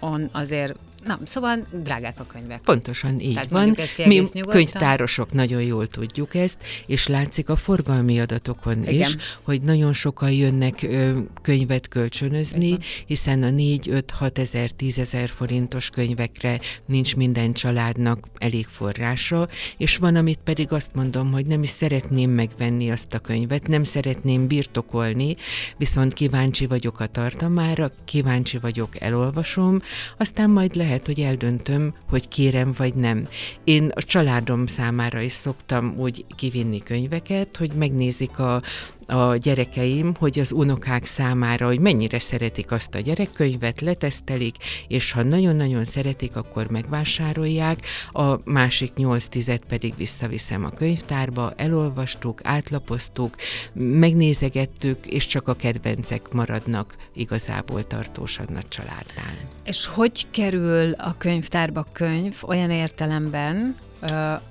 on 0.00 0.28
azért 0.32 0.78
Na, 1.04 1.18
szóval 1.24 1.66
drágák 1.82 2.20
a 2.20 2.26
könyvek. 2.26 2.60
Pontosan 2.60 3.20
így 3.20 3.34
Tehát 3.34 3.48
van. 3.48 3.76
Mi 4.06 4.22
könyvtárosok 4.48 5.32
nagyon 5.32 5.62
jól 5.62 5.86
tudjuk 5.86 6.34
ezt, 6.34 6.58
és 6.86 7.06
látszik 7.06 7.48
a 7.48 7.56
forgalmi 7.56 8.20
adatokon 8.20 8.82
Igen. 8.82 8.94
is, 8.94 9.16
hogy 9.42 9.62
nagyon 9.62 9.92
sokan 9.92 10.30
jönnek 10.30 10.82
ö, 10.82 11.18
könyvet 11.42 11.88
kölcsönözni, 11.88 12.66
Igen. 12.66 12.80
hiszen 13.06 13.42
a 13.42 13.48
4-5-6 13.48 14.38
ezer, 14.38 14.70
10 14.70 14.98
ezer 14.98 15.28
forintos 15.28 15.90
könyvekre 15.90 16.60
nincs 16.86 17.16
minden 17.16 17.52
családnak 17.52 18.26
elég 18.38 18.66
forrása, 18.66 19.48
és 19.76 19.96
van, 19.96 20.16
amit 20.16 20.38
pedig 20.44 20.72
azt 20.72 20.90
mondom, 20.94 21.32
hogy 21.32 21.46
nem 21.46 21.62
is 21.62 21.68
szeretném 21.68 22.30
megvenni 22.30 22.90
azt 22.90 23.14
a 23.14 23.18
könyvet, 23.18 23.66
nem 23.66 23.84
szeretném 23.84 24.46
birtokolni, 24.46 25.36
viszont 25.76 26.14
kíváncsi 26.14 26.66
vagyok 26.66 27.00
a 27.00 27.06
tartamára, 27.06 27.90
kíváncsi 28.04 28.58
vagyok, 28.58 29.00
elolvasom, 29.00 29.82
aztán 30.16 30.50
majd 30.50 30.74
lehet 30.74 30.93
lehet, 30.94 31.08
hogy 31.08 31.20
eldöntöm, 31.20 31.94
hogy 32.08 32.28
kérem 32.28 32.74
vagy 32.76 32.94
nem. 32.94 33.28
Én 33.64 33.90
a 33.94 34.02
családom 34.02 34.66
számára 34.66 35.20
is 35.20 35.32
szoktam 35.32 35.94
úgy 35.98 36.24
kivinni 36.36 36.82
könyveket, 36.82 37.56
hogy 37.56 37.70
megnézik 37.72 38.38
a, 38.38 38.62
a 39.06 39.36
gyerekeim, 39.36 40.14
hogy 40.18 40.38
az 40.38 40.52
unokák 40.52 41.04
számára, 41.04 41.66
hogy 41.66 41.78
mennyire 41.78 42.18
szeretik 42.18 42.70
azt 42.70 42.94
a 42.94 43.00
gyerekkönyvet, 43.00 43.80
letesztelik, 43.80 44.56
és 44.88 45.12
ha 45.12 45.22
nagyon-nagyon 45.22 45.84
szeretik, 45.84 46.36
akkor 46.36 46.66
megvásárolják, 46.70 47.86
a 48.12 48.50
másik 48.50 48.94
nyolc 48.94 49.26
tizet 49.26 49.62
pedig 49.68 49.94
visszaviszem 49.96 50.64
a 50.64 50.70
könyvtárba, 50.70 51.52
elolvastuk, 51.56 52.40
átlapoztuk, 52.42 53.34
megnézegettük, 53.72 55.06
és 55.06 55.26
csak 55.26 55.48
a 55.48 55.54
kedvencek 55.54 56.32
maradnak 56.32 56.96
igazából 57.14 57.84
tartósan 57.84 58.46
a 58.46 58.62
családnál. 58.68 59.36
És 59.64 59.86
hogy 59.86 60.26
kerül 60.30 60.92
a 60.92 61.14
könyvtárba 61.18 61.86
könyv 61.92 62.36
olyan 62.42 62.70
értelemben, 62.70 63.76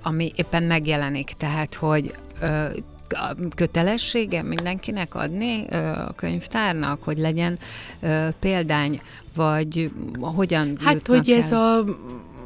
ami 0.01 0.31
éppen 0.35 0.63
megjelenik, 0.63 1.33
tehát 1.37 1.73
hogy 1.73 2.13
kötelessége 3.55 4.41
mindenkinek 4.41 5.15
adni 5.15 5.65
a 6.07 6.13
könyvtárnak, 6.15 7.03
hogy 7.03 7.17
legyen 7.17 7.59
példány, 8.39 9.01
vagy 9.35 9.91
hogyan 10.19 10.77
Hát, 10.81 11.07
hogy 11.07 11.29
ez 11.29 11.51
el? 11.51 11.59
a 11.59 11.85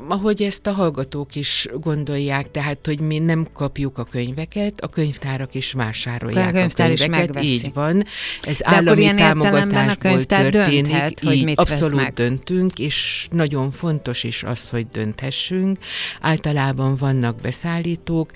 ahogy 0.08 0.42
ezt 0.42 0.68
a 0.68 0.72
hallgatók 0.72 1.36
is 1.36 1.68
gondolják, 1.74 2.52
tehát, 2.52 2.86
hogy 2.86 3.00
mi 3.00 3.20
nem 3.20 3.48
kapjuk 3.54 3.98
a 3.98 4.04
könyveket, 4.04 4.82
a 4.82 4.88
könyvtárak 4.88 5.54
is 5.54 5.72
vásárolják 5.72 6.56
a, 6.56 6.64
a 6.64 6.68
könyveket, 6.76 7.44
is 7.44 7.52
így 7.52 7.74
van. 7.74 8.04
Ez 8.42 8.58
De 8.58 8.66
állami 8.66 9.14
támogatásból 9.16 10.24
történik, 10.24 10.82
dönthet, 10.82 11.24
így 11.24 11.28
hogy 11.28 11.44
mit 11.44 11.60
abszolút 11.60 12.14
döntünk, 12.14 12.80
és 12.80 13.28
nagyon 13.32 13.72
fontos 13.72 14.24
is 14.24 14.44
az, 14.44 14.70
hogy 14.70 14.88
dönthessünk. 14.92 15.78
Általában 16.22 16.96
vannak 16.96 17.36
beszállítók, 17.42 18.32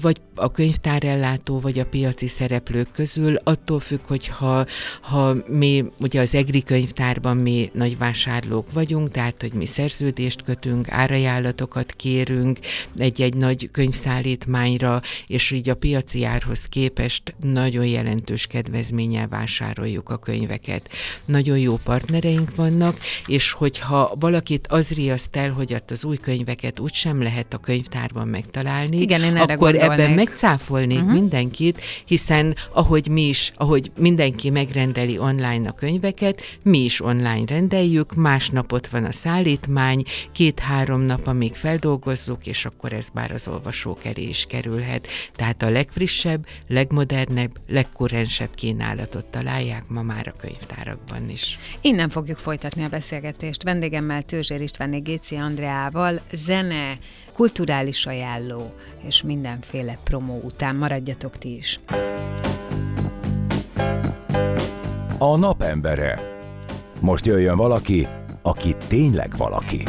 vagy 0.00 0.16
a 0.38 0.50
könyvtárellátó 0.50 1.60
vagy 1.60 1.78
a 1.78 1.86
piaci 1.86 2.26
szereplők 2.26 2.90
közül, 2.92 3.34
attól 3.44 3.80
függ, 3.80 4.00
hogy 4.06 4.26
ha, 4.26 4.66
ha 5.00 5.36
mi, 5.46 5.84
ugye 6.00 6.20
az 6.20 6.34
EGRI 6.34 6.62
könyvtárban 6.62 7.36
mi 7.36 7.70
nagy 7.74 7.98
vásárlók 7.98 8.72
vagyunk, 8.72 9.10
tehát 9.10 9.40
hogy 9.40 9.52
mi 9.52 9.66
szerződést 9.66 10.42
kötünk, 10.42 10.90
árajánlatokat 10.90 11.92
kérünk 11.92 12.58
egy-egy 12.96 13.34
nagy 13.34 13.70
könyvszállítmányra, 13.70 15.00
és 15.26 15.50
így 15.50 15.68
a 15.68 15.74
piaci 15.74 16.24
árhoz 16.24 16.64
képest 16.64 17.34
nagyon 17.40 17.86
jelentős 17.86 18.46
kedvezménnyel 18.46 19.28
vásároljuk 19.28 20.08
a 20.08 20.16
könyveket. 20.16 20.88
Nagyon 21.24 21.58
jó 21.58 21.78
partnereink 21.84 22.54
vannak, 22.54 22.98
és 23.26 23.52
hogyha 23.52 24.14
valakit 24.18 24.66
az 24.66 24.90
riaszt 24.90 25.36
el, 25.36 25.50
hogy 25.50 25.82
az 25.88 26.04
új 26.04 26.16
könyveket 26.16 26.80
úgysem 26.80 27.22
lehet 27.22 27.54
a 27.54 27.58
könyvtárban 27.58 28.28
megtalálni, 28.28 29.00
Igen, 29.00 29.22
én 29.22 29.36
akkor 29.36 29.76
gondolnék. 29.76 30.27
Ebben 30.28 30.40
megcáfolnék 30.40 30.98
uh-huh. 30.98 31.12
mindenkit, 31.12 31.80
hiszen 32.04 32.54
ahogy 32.72 33.08
mi 33.08 33.28
is, 33.28 33.52
ahogy 33.54 33.90
mindenki 33.98 34.50
megrendeli 34.50 35.18
online 35.18 35.68
a 35.68 35.72
könyveket, 35.72 36.42
mi 36.62 36.78
is 36.78 37.00
online 37.00 37.44
rendeljük, 37.46 38.14
másnap 38.14 38.72
ott 38.72 38.86
van 38.86 39.04
a 39.04 39.12
szállítmány, 39.12 40.02
két-három 40.32 41.00
nap, 41.00 41.26
amíg 41.26 41.54
feldolgozzuk, 41.54 42.46
és 42.46 42.64
akkor 42.64 42.92
ez 42.92 43.08
már 43.14 43.30
az 43.30 43.48
olvasók 43.48 44.04
elé 44.04 44.22
is 44.22 44.44
kerülhet. 44.48 45.06
Tehát 45.32 45.62
a 45.62 45.70
legfrissebb, 45.70 46.46
legmodernebb, 46.68 47.50
legkurrensebb 47.68 48.54
kínálatot 48.54 49.24
találják 49.24 49.88
ma 49.88 50.02
már 50.02 50.32
a 50.34 50.40
könyvtárakban 50.40 51.28
is. 51.28 51.58
Innen 51.80 52.08
fogjuk 52.08 52.38
folytatni 52.38 52.84
a 52.84 52.88
beszélgetést. 52.88 53.62
Vendégemmel 53.62 54.22
Tőzsér 54.22 54.60
István 54.60 55.02
Géci 55.02 55.36
Andreával 55.36 56.20
zene, 56.32 56.98
kulturális 57.38 58.06
ajánló 58.06 58.74
és 59.06 59.22
mindenféle 59.22 59.98
promó 60.04 60.40
után. 60.44 60.76
Maradjatok 60.76 61.38
ti 61.38 61.56
is! 61.56 61.80
A 65.18 65.36
napembere. 65.36 66.20
Most 67.00 67.26
jöjjön 67.26 67.56
valaki, 67.56 68.06
aki 68.42 68.76
tényleg 68.88 69.36
valaki. 69.36 69.82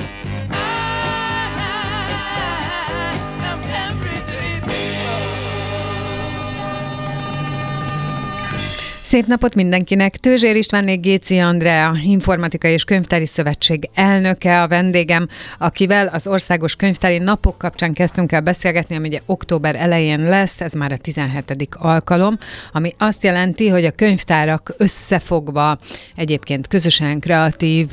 Szép 9.09 9.25
napot 9.25 9.55
mindenkinek! 9.55 10.17
Tőzsér 10.17 10.55
Istvánnék 10.55 10.99
Géci 10.99 11.37
Andrea, 11.37 11.95
Informatikai 12.03 12.71
és 12.71 12.83
Könyvtári 12.83 13.25
Szövetség 13.25 13.89
elnöke, 13.93 14.61
a 14.61 14.67
vendégem, 14.67 15.27
akivel 15.57 16.07
az 16.07 16.27
Országos 16.27 16.75
Könyvtári 16.75 17.17
Napok 17.17 17.57
kapcsán 17.57 17.93
kezdtünk 17.93 18.31
el 18.31 18.41
beszélgetni, 18.41 18.95
ami 18.95 19.07
ugye 19.07 19.19
október 19.25 19.75
elején 19.75 20.19
lesz, 20.19 20.61
ez 20.61 20.73
már 20.73 20.91
a 20.91 20.97
17. 20.97 21.67
alkalom, 21.71 22.37
ami 22.71 22.91
azt 22.97 23.23
jelenti, 23.23 23.67
hogy 23.67 23.85
a 23.85 23.91
könyvtárak 23.91 24.73
összefogva 24.77 25.79
egyébként 26.15 26.67
közösen 26.67 27.19
kreatív 27.19 27.87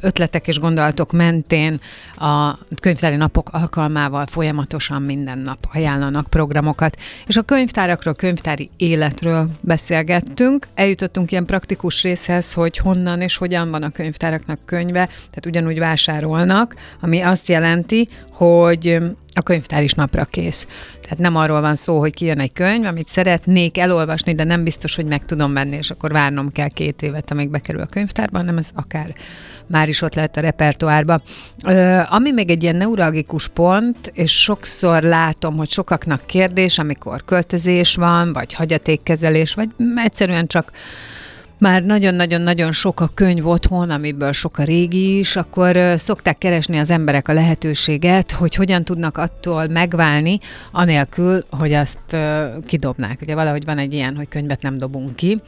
ötletek 0.00 0.46
és 0.46 0.58
gondolatok 0.58 1.12
mentén 1.12 1.80
a 2.16 2.58
könyvtári 2.80 3.16
napok 3.16 3.48
alkalmával 3.52 4.26
folyamatosan 4.26 5.02
minden 5.02 5.38
nap 5.38 5.68
ajánlanak 5.72 6.26
programokat. 6.30 6.96
És 7.26 7.36
a 7.36 7.42
könyvtárakról, 7.42 8.14
könyvtári 8.14 8.70
életről 8.76 9.48
beszélgettünk, 9.60 10.44
eljutottunk, 10.46 10.66
eljutottunk 10.74 11.30
ilyen 11.30 11.44
praktikus 11.44 12.02
részhez, 12.02 12.52
hogy 12.52 12.76
honnan 12.76 13.20
és 13.20 13.36
hogyan 13.36 13.70
van 13.70 13.82
a 13.82 13.90
könyvtáraknak 13.90 14.58
könyve, 14.64 15.06
tehát 15.06 15.46
ugyanúgy 15.46 15.78
vásárolnak, 15.78 16.74
ami 17.00 17.20
azt 17.20 17.48
jelenti, 17.48 18.08
hogy 18.30 18.98
a 19.34 19.42
könyvtár 19.42 19.82
is 19.82 19.92
napra 19.92 20.24
kész. 20.24 20.66
Tehát 21.08 21.20
nem 21.20 21.36
arról 21.36 21.60
van 21.60 21.74
szó, 21.74 21.98
hogy 21.98 22.14
kijön 22.14 22.40
egy 22.40 22.52
könyv, 22.52 22.84
amit 22.84 23.08
szeretnék 23.08 23.78
elolvasni, 23.78 24.34
de 24.34 24.44
nem 24.44 24.64
biztos, 24.64 24.94
hogy 24.96 25.06
meg 25.06 25.24
tudom 25.24 25.52
venni, 25.52 25.76
és 25.76 25.90
akkor 25.90 26.12
várnom 26.12 26.48
kell 26.48 26.68
két 26.68 27.02
évet, 27.02 27.30
amíg 27.30 27.48
bekerül 27.48 27.80
a 27.80 27.86
könyvtárba, 27.86 28.38
hanem 28.38 28.56
ez 28.56 28.68
akár 28.74 29.14
már 29.66 29.88
is 29.88 30.02
ott 30.02 30.14
lehet 30.14 30.36
a 30.36 30.40
repertoárba. 30.40 31.20
Ö, 31.64 32.00
ami 32.08 32.32
még 32.32 32.50
egy 32.50 32.62
ilyen 32.62 32.76
neuralgikus 32.76 33.48
pont, 33.48 34.10
és 34.14 34.42
sokszor 34.42 35.02
látom, 35.02 35.56
hogy 35.56 35.70
sokaknak 35.70 36.26
kérdés, 36.26 36.78
amikor 36.78 37.24
költözés 37.24 37.94
van, 37.94 38.32
vagy 38.32 38.52
hagyatékkezelés, 38.52 39.54
vagy 39.54 39.68
egyszerűen 39.94 40.46
csak 40.46 40.72
már 41.58 41.84
nagyon-nagyon-nagyon 41.84 42.72
sok 42.72 43.00
a 43.00 43.10
könyv 43.14 43.46
otthon, 43.46 43.90
amiből 43.90 44.32
sok 44.32 44.58
a 44.58 44.62
régi 44.62 45.18
is, 45.18 45.36
akkor 45.36 45.94
szokták 45.96 46.38
keresni 46.38 46.78
az 46.78 46.90
emberek 46.90 47.28
a 47.28 47.32
lehetőséget, 47.32 48.30
hogy 48.30 48.54
hogyan 48.54 48.84
tudnak 48.84 49.18
attól 49.18 49.66
megválni, 49.66 50.38
anélkül, 50.72 51.44
hogy 51.50 51.72
azt 51.72 52.16
kidobnák. 52.66 53.18
Ugye 53.22 53.34
valahogy 53.34 53.64
van 53.64 53.78
egy 53.78 53.92
ilyen, 53.92 54.16
hogy 54.16 54.28
könyvet 54.28 54.62
nem 54.62 54.78
dobunk 54.78 55.16
ki, 55.16 55.40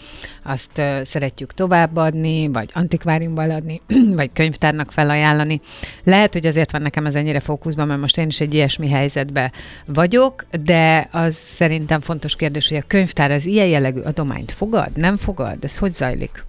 azt 0.43 0.83
szeretjük 1.03 1.55
továbbadni, 1.55 2.49
vagy 2.49 2.71
antikváriumban 2.75 3.51
adni, 3.51 3.81
vagy 4.19 4.31
könyvtárnak 4.33 4.93
felajánlani. 4.93 5.61
Lehet, 6.05 6.33
hogy 6.33 6.47
azért 6.47 6.73
van 6.73 6.83
nekem 6.83 7.07
ez 7.07 7.15
ennyire 7.15 7.41
fókuszban, 7.41 7.87
mert 7.87 8.01
most 8.01 8.19
én 8.19 8.27
is 8.27 8.41
egy 8.41 8.55
ilyesmi 8.55 8.89
helyzetben 8.89 9.53
vagyok, 9.87 10.47
de 10.65 11.09
az 11.11 11.35
szerintem 11.35 12.01
fontos 12.01 12.37
kérdés, 12.37 12.69
hogy 12.69 12.77
a 12.77 12.87
könyvtár 12.87 13.31
az 13.31 13.47
ilyen 13.47 13.67
jellegű 13.67 14.01
adományt 14.01 14.53
fogad, 14.53 14.91
nem 14.95 15.17
fogad? 15.17 15.65
Ez 15.65 15.79
hogy 15.79 15.93
zajlik? 15.99 16.47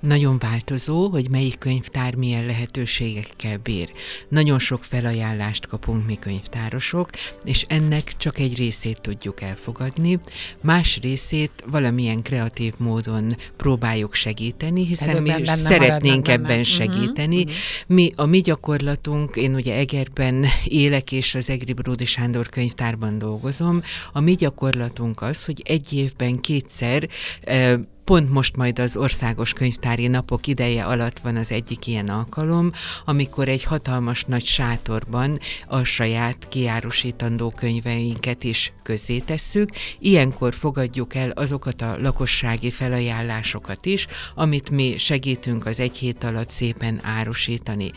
Nagyon 0.00 0.38
változó, 0.38 1.08
hogy 1.08 1.30
melyik 1.30 1.58
könyvtár 1.58 2.14
milyen 2.14 2.46
lehetőségekkel 2.46 3.58
bír. 3.58 3.90
Nagyon 4.28 4.58
sok 4.58 4.84
felajánlást 4.84 5.66
kapunk 5.66 6.06
mi 6.06 6.14
könyvtárosok, 6.14 7.10
és 7.44 7.64
ennek 7.68 8.12
csak 8.16 8.38
egy 8.38 8.56
részét 8.56 9.00
tudjuk 9.00 9.40
elfogadni, 9.40 10.18
más 10.60 10.98
részét 11.02 11.50
valamilyen 11.66 12.22
kreatív 12.22 12.72
módon 12.76 13.36
próbáljuk 13.56 14.14
segíteni, 14.14 14.86
hiszen 14.86 15.08
Előben 15.08 15.40
mi 15.40 15.46
szeretnénk 15.46 16.28
ebben 16.28 16.46
benne. 16.46 16.60
Mhm, 16.60 16.68
segíteni. 16.68 17.42
Uh-huh, 17.42 17.54
Mi, 17.86 18.12
a 18.16 18.24
mi 18.24 18.40
gyakorlatunk, 18.40 19.36
én 19.36 19.54
ugye 19.54 19.74
Egerben 19.74 20.44
élek, 20.64 21.12
és 21.12 21.34
az 21.34 21.50
Egri 21.50 21.72
Bródi 21.72 22.04
Sándor 22.04 22.48
könyvtárban 22.48 23.18
dolgozom, 23.18 23.82
a 24.12 24.20
mi 24.20 24.34
gyakorlatunk 24.34 25.22
az, 25.22 25.44
hogy 25.44 25.62
egy 25.64 25.92
évben 25.92 26.40
kétszer 26.40 27.08
eh, 27.40 27.74
Pont 28.04 28.30
most 28.30 28.56
majd 28.56 28.78
az 28.78 28.96
országos 28.96 29.52
könyvtári 29.52 30.06
napok 30.06 30.46
ideje 30.46 30.84
alatt 30.84 31.18
van 31.18 31.36
az 31.36 31.50
egyik 31.50 31.86
ilyen 31.86 32.08
alkalom, 32.08 32.72
amikor 33.04 33.48
egy 33.48 33.64
hatalmas 33.64 34.24
nagy 34.24 34.44
sátorban 34.44 35.38
a 35.66 35.84
saját 35.84 36.48
kiárusítandó 36.48 37.50
könyveinket 37.50 38.44
is 38.44 38.72
közzétesszük. 38.82 39.68
Ilyenkor 39.98 40.54
fogadjuk 40.54 41.14
el 41.14 41.30
azokat 41.30 41.82
a 41.82 41.96
lakossági 41.98 42.70
felajánlásokat 42.70 43.86
is, 43.86 44.06
amit 44.34 44.70
mi 44.70 44.94
segítünk 44.96 45.66
az 45.66 45.80
egy 45.80 45.96
hét 45.96 46.24
alatt 46.24 46.50
szépen 46.50 47.00
árusítani. 47.02 47.92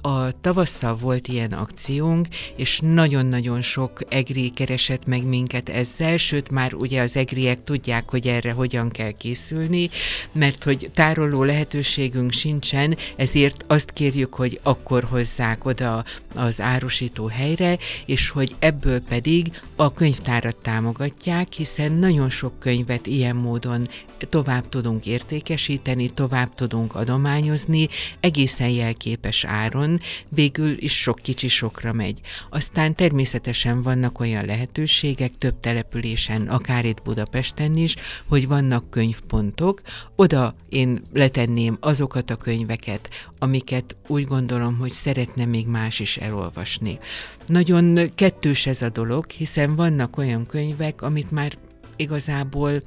A 0.00 0.40
tavasszal 0.40 0.94
volt 0.94 1.28
ilyen 1.28 1.52
akciónk, 1.52 2.26
és 2.56 2.80
nagyon-nagyon 2.82 3.62
sok 3.62 4.00
egri 4.08 4.50
keresett 4.50 5.06
meg 5.06 5.24
minket 5.24 5.68
ezzel, 5.68 6.16
sőt 6.16 6.50
már 6.50 6.74
ugye 6.74 7.02
az 7.02 7.16
egriek 7.16 7.64
tudják, 7.64 8.10
hogy 8.10 8.26
erre 8.26 8.52
hogyan 8.52 8.90
kell 8.90 9.10
készülni, 9.10 9.88
mert 10.32 10.64
hogy 10.64 10.90
tároló 10.94 11.42
lehetőségünk 11.42 12.32
sincsen, 12.32 12.96
ezért 13.16 13.64
azt 13.66 13.90
kérjük, 13.90 14.34
hogy 14.34 14.60
akkor 14.62 15.04
hozzák 15.04 15.64
oda 15.64 16.04
az 16.34 16.60
árusító 16.60 17.26
helyre, 17.26 17.78
és 18.06 18.28
hogy 18.28 18.54
ebből 18.58 19.00
pedig 19.00 19.60
a 19.76 19.92
könyvtárat 19.92 20.56
támogatják, 20.56 21.52
hiszen 21.52 21.92
nagyon 21.92 22.30
sok 22.30 22.58
könyvet 22.58 23.06
ilyen 23.06 23.36
módon 23.36 23.88
tovább 24.28 24.68
tudunk 24.68 25.06
értékesíteni, 25.06 26.10
tovább 26.10 26.54
tudunk 26.54 26.94
adományozni, 26.94 27.88
egészen 28.20 28.68
jelképes 28.68 29.44
áron, 29.44 29.87
végül 30.28 30.82
is 30.82 31.00
sok 31.00 31.18
kicsi 31.22 31.48
sokra 31.48 31.92
megy. 31.92 32.20
Aztán 32.50 32.94
természetesen 32.94 33.82
vannak 33.82 34.20
olyan 34.20 34.44
lehetőségek 34.44 35.32
több 35.38 35.60
településen, 35.60 36.48
akár 36.48 36.84
itt 36.84 37.02
Budapesten 37.02 37.76
is, 37.76 37.96
hogy 38.26 38.48
vannak 38.48 38.90
könyvpontok, 38.90 39.80
oda 40.16 40.54
én 40.68 41.00
letenném 41.12 41.76
azokat 41.80 42.30
a 42.30 42.36
könyveket, 42.36 43.08
amiket 43.38 43.96
úgy 44.06 44.26
gondolom, 44.26 44.76
hogy 44.76 44.92
szeretne 44.92 45.44
még 45.44 45.66
más 45.66 46.00
is 46.00 46.16
elolvasni. 46.16 46.98
Nagyon 47.46 48.14
kettős 48.14 48.66
ez 48.66 48.82
a 48.82 48.88
dolog, 48.88 49.30
hiszen 49.30 49.76
vannak 49.76 50.16
olyan 50.16 50.46
könyvek, 50.46 51.02
amit 51.02 51.30
már 51.30 51.56
igazából 51.96 52.80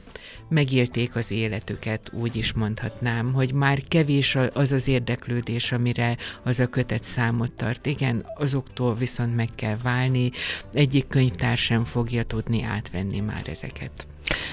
megélték 0.51 1.15
az 1.15 1.31
életüket, 1.31 2.11
úgy 2.13 2.35
is 2.35 2.53
mondhatnám, 2.53 3.33
hogy 3.33 3.53
már 3.53 3.83
kevés 3.83 4.37
az 4.53 4.71
az 4.71 4.87
érdeklődés, 4.87 5.71
amire 5.71 6.17
az 6.43 6.59
a 6.59 6.67
kötet 6.67 7.03
számot 7.03 7.51
tart. 7.51 7.85
Igen, 7.85 8.25
azoktól 8.35 8.95
viszont 8.95 9.35
meg 9.35 9.49
kell 9.55 9.77
válni, 9.83 10.31
egyik 10.73 11.07
könyvtár 11.07 11.57
sem 11.57 11.85
fogja 11.85 12.23
tudni 12.23 12.63
átvenni 12.63 13.19
már 13.19 13.43
ezeket. 13.47 14.07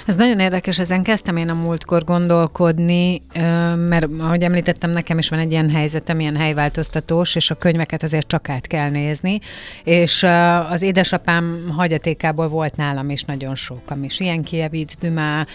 Ez 0.07 0.14
nagyon 0.14 0.38
érdekes, 0.38 0.79
ezen 0.79 1.03
kezdtem 1.03 1.37
én 1.37 1.49
a 1.49 1.55
múltkor 1.55 2.05
gondolkodni, 2.05 3.23
mert 3.88 4.07
ahogy 4.19 4.43
említettem, 4.43 4.91
nekem 4.91 5.19
is 5.19 5.29
van 5.29 5.38
egy 5.38 5.51
ilyen 5.51 5.71
helyzetem, 5.71 6.21
ilyen 6.21 6.37
helyváltoztatós, 6.37 7.35
és 7.35 7.51
a 7.51 7.55
könyveket 7.55 8.03
azért 8.03 8.27
csak 8.27 8.49
át 8.49 8.67
kell 8.67 8.91
nézni, 8.91 9.41
és 9.85 10.27
az 10.71 10.83
édesapám 10.83 11.73
hagyatékából 11.77 12.49
volt 12.49 12.77
nálam 12.77 13.11
is 13.11 13.23
nagyon 13.23 13.55
sok, 13.55 13.81
ami 13.87 14.07
Kievic, 14.45 14.95
Dümá, 15.01 15.47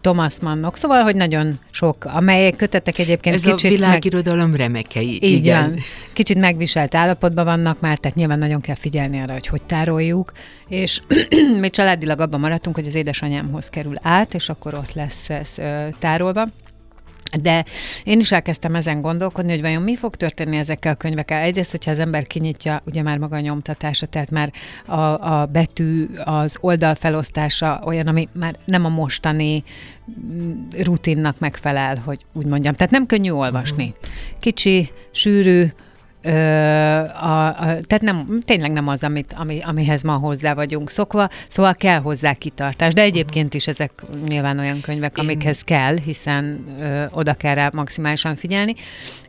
Thomas 0.00 0.40
Mannok, 0.40 0.76
szóval, 0.76 1.02
hogy 1.02 1.16
nagyon 1.16 1.58
sok, 1.70 2.04
amelyek 2.04 2.56
kötetek 2.56 2.98
egyébként 2.98 3.34
Ez 3.34 3.42
kicsit... 3.42 3.70
a 3.70 3.74
világirodalom 3.74 4.50
meg... 4.50 4.60
remekei. 4.60 5.14
Igen. 5.14 5.34
igen. 5.34 5.78
Kicsit 6.12 6.38
megviselt 6.38 6.94
állapotban 6.94 7.44
vannak 7.44 7.80
már, 7.80 7.98
tehát 7.98 8.16
nyilván 8.16 8.38
nagyon 8.38 8.60
kell 8.60 8.74
figyelni 8.74 9.20
arra, 9.20 9.32
hogy 9.32 9.46
hogy 9.46 9.62
tároljuk, 9.62 10.32
és 10.68 11.02
mi 11.60 11.70
családilag 11.70 12.20
abban 12.20 12.40
maradtunk, 12.40 12.74
hogy 12.74 12.86
az 12.86 12.94
édesanyámhoz 13.42 13.68
kerül 13.68 13.96
át, 14.02 14.34
és 14.34 14.48
akkor 14.48 14.74
ott 14.74 14.92
lesz 14.92 15.30
ez 15.30 15.54
tárolva. 15.98 16.44
De 17.42 17.64
én 18.04 18.20
is 18.20 18.32
elkezdtem 18.32 18.74
ezen 18.74 19.00
gondolkodni, 19.00 19.50
hogy 19.50 19.60
vajon 19.60 19.82
mi 19.82 19.96
fog 19.96 20.16
történni 20.16 20.56
ezekkel 20.56 20.92
a 20.92 20.96
könyvekkel. 20.96 21.42
Egyrészt, 21.42 21.70
hogyha 21.70 21.90
az 21.90 21.98
ember 21.98 22.26
kinyitja, 22.26 22.82
ugye 22.86 23.02
már 23.02 23.18
maga 23.18 23.36
a 23.36 23.40
nyomtatása, 23.40 24.06
tehát 24.06 24.30
már 24.30 24.52
a, 24.86 25.00
a 25.00 25.46
betű, 25.46 26.08
az 26.24 26.56
oldal 26.60 26.94
felosztása 26.94 27.82
olyan, 27.84 28.06
ami 28.06 28.28
már 28.32 28.56
nem 28.64 28.84
a 28.84 28.88
mostani 28.88 29.64
mm, 30.10 30.52
rutinnak 30.82 31.38
megfelel, 31.38 31.96
hogy 32.04 32.24
úgy 32.32 32.46
mondjam. 32.46 32.74
Tehát 32.74 32.92
nem 32.92 33.06
könnyű 33.06 33.30
olvasni. 33.30 33.84
Mhm. 33.84 34.10
Kicsi, 34.40 34.90
sűrű, 35.12 35.66
Ö, 36.22 36.30
a, 36.30 37.46
a, 37.46 37.54
tehát 37.56 38.00
nem, 38.00 38.40
tényleg 38.44 38.72
nem 38.72 38.88
az, 38.88 39.02
amit, 39.02 39.32
ami, 39.36 39.60
amihez 39.62 40.02
ma 40.02 40.12
hozzá 40.12 40.54
vagyunk 40.54 40.90
szokva, 40.90 41.28
szóval 41.48 41.74
kell 41.74 42.00
hozzá 42.00 42.32
kitartás. 42.32 42.92
De 42.92 43.02
egyébként 43.02 43.54
is 43.54 43.66
ezek 43.66 43.90
nyilván 44.28 44.58
olyan 44.58 44.80
könyvek, 44.80 45.18
amikhez 45.18 45.62
kell, 45.62 45.96
hiszen 45.96 46.64
ö, 46.80 47.04
oda 47.10 47.34
kell 47.34 47.54
rá 47.54 47.70
maximálisan 47.72 48.36
figyelni. 48.36 48.74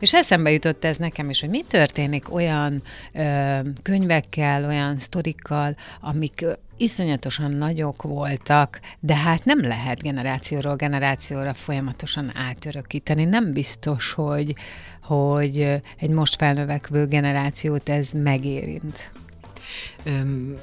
És 0.00 0.14
eszembe 0.14 0.50
jutott 0.50 0.84
ez 0.84 0.96
nekem 0.96 1.30
is, 1.30 1.40
hogy 1.40 1.50
mi 1.50 1.64
történik 1.68 2.34
olyan 2.34 2.82
ö, 3.12 3.58
könyvekkel, 3.82 4.64
olyan 4.64 4.98
sztorikkal, 4.98 5.76
amik 6.00 6.44
iszonyatosan 6.76 7.50
nagyok 7.50 8.02
voltak, 8.02 8.80
de 9.00 9.16
hát 9.16 9.44
nem 9.44 9.60
lehet 9.60 10.02
generációról 10.02 10.76
generációra 10.76 11.54
folyamatosan 11.54 12.36
átörökíteni. 12.36 13.24
Nem 13.24 13.52
biztos, 13.52 14.12
hogy, 14.12 14.54
hogy 15.02 15.80
egy 15.98 16.10
most 16.10 16.36
felnövekvő 16.36 17.06
generációt 17.06 17.88
ez 17.88 18.10
megérint. 18.12 19.10
Um 20.06 20.56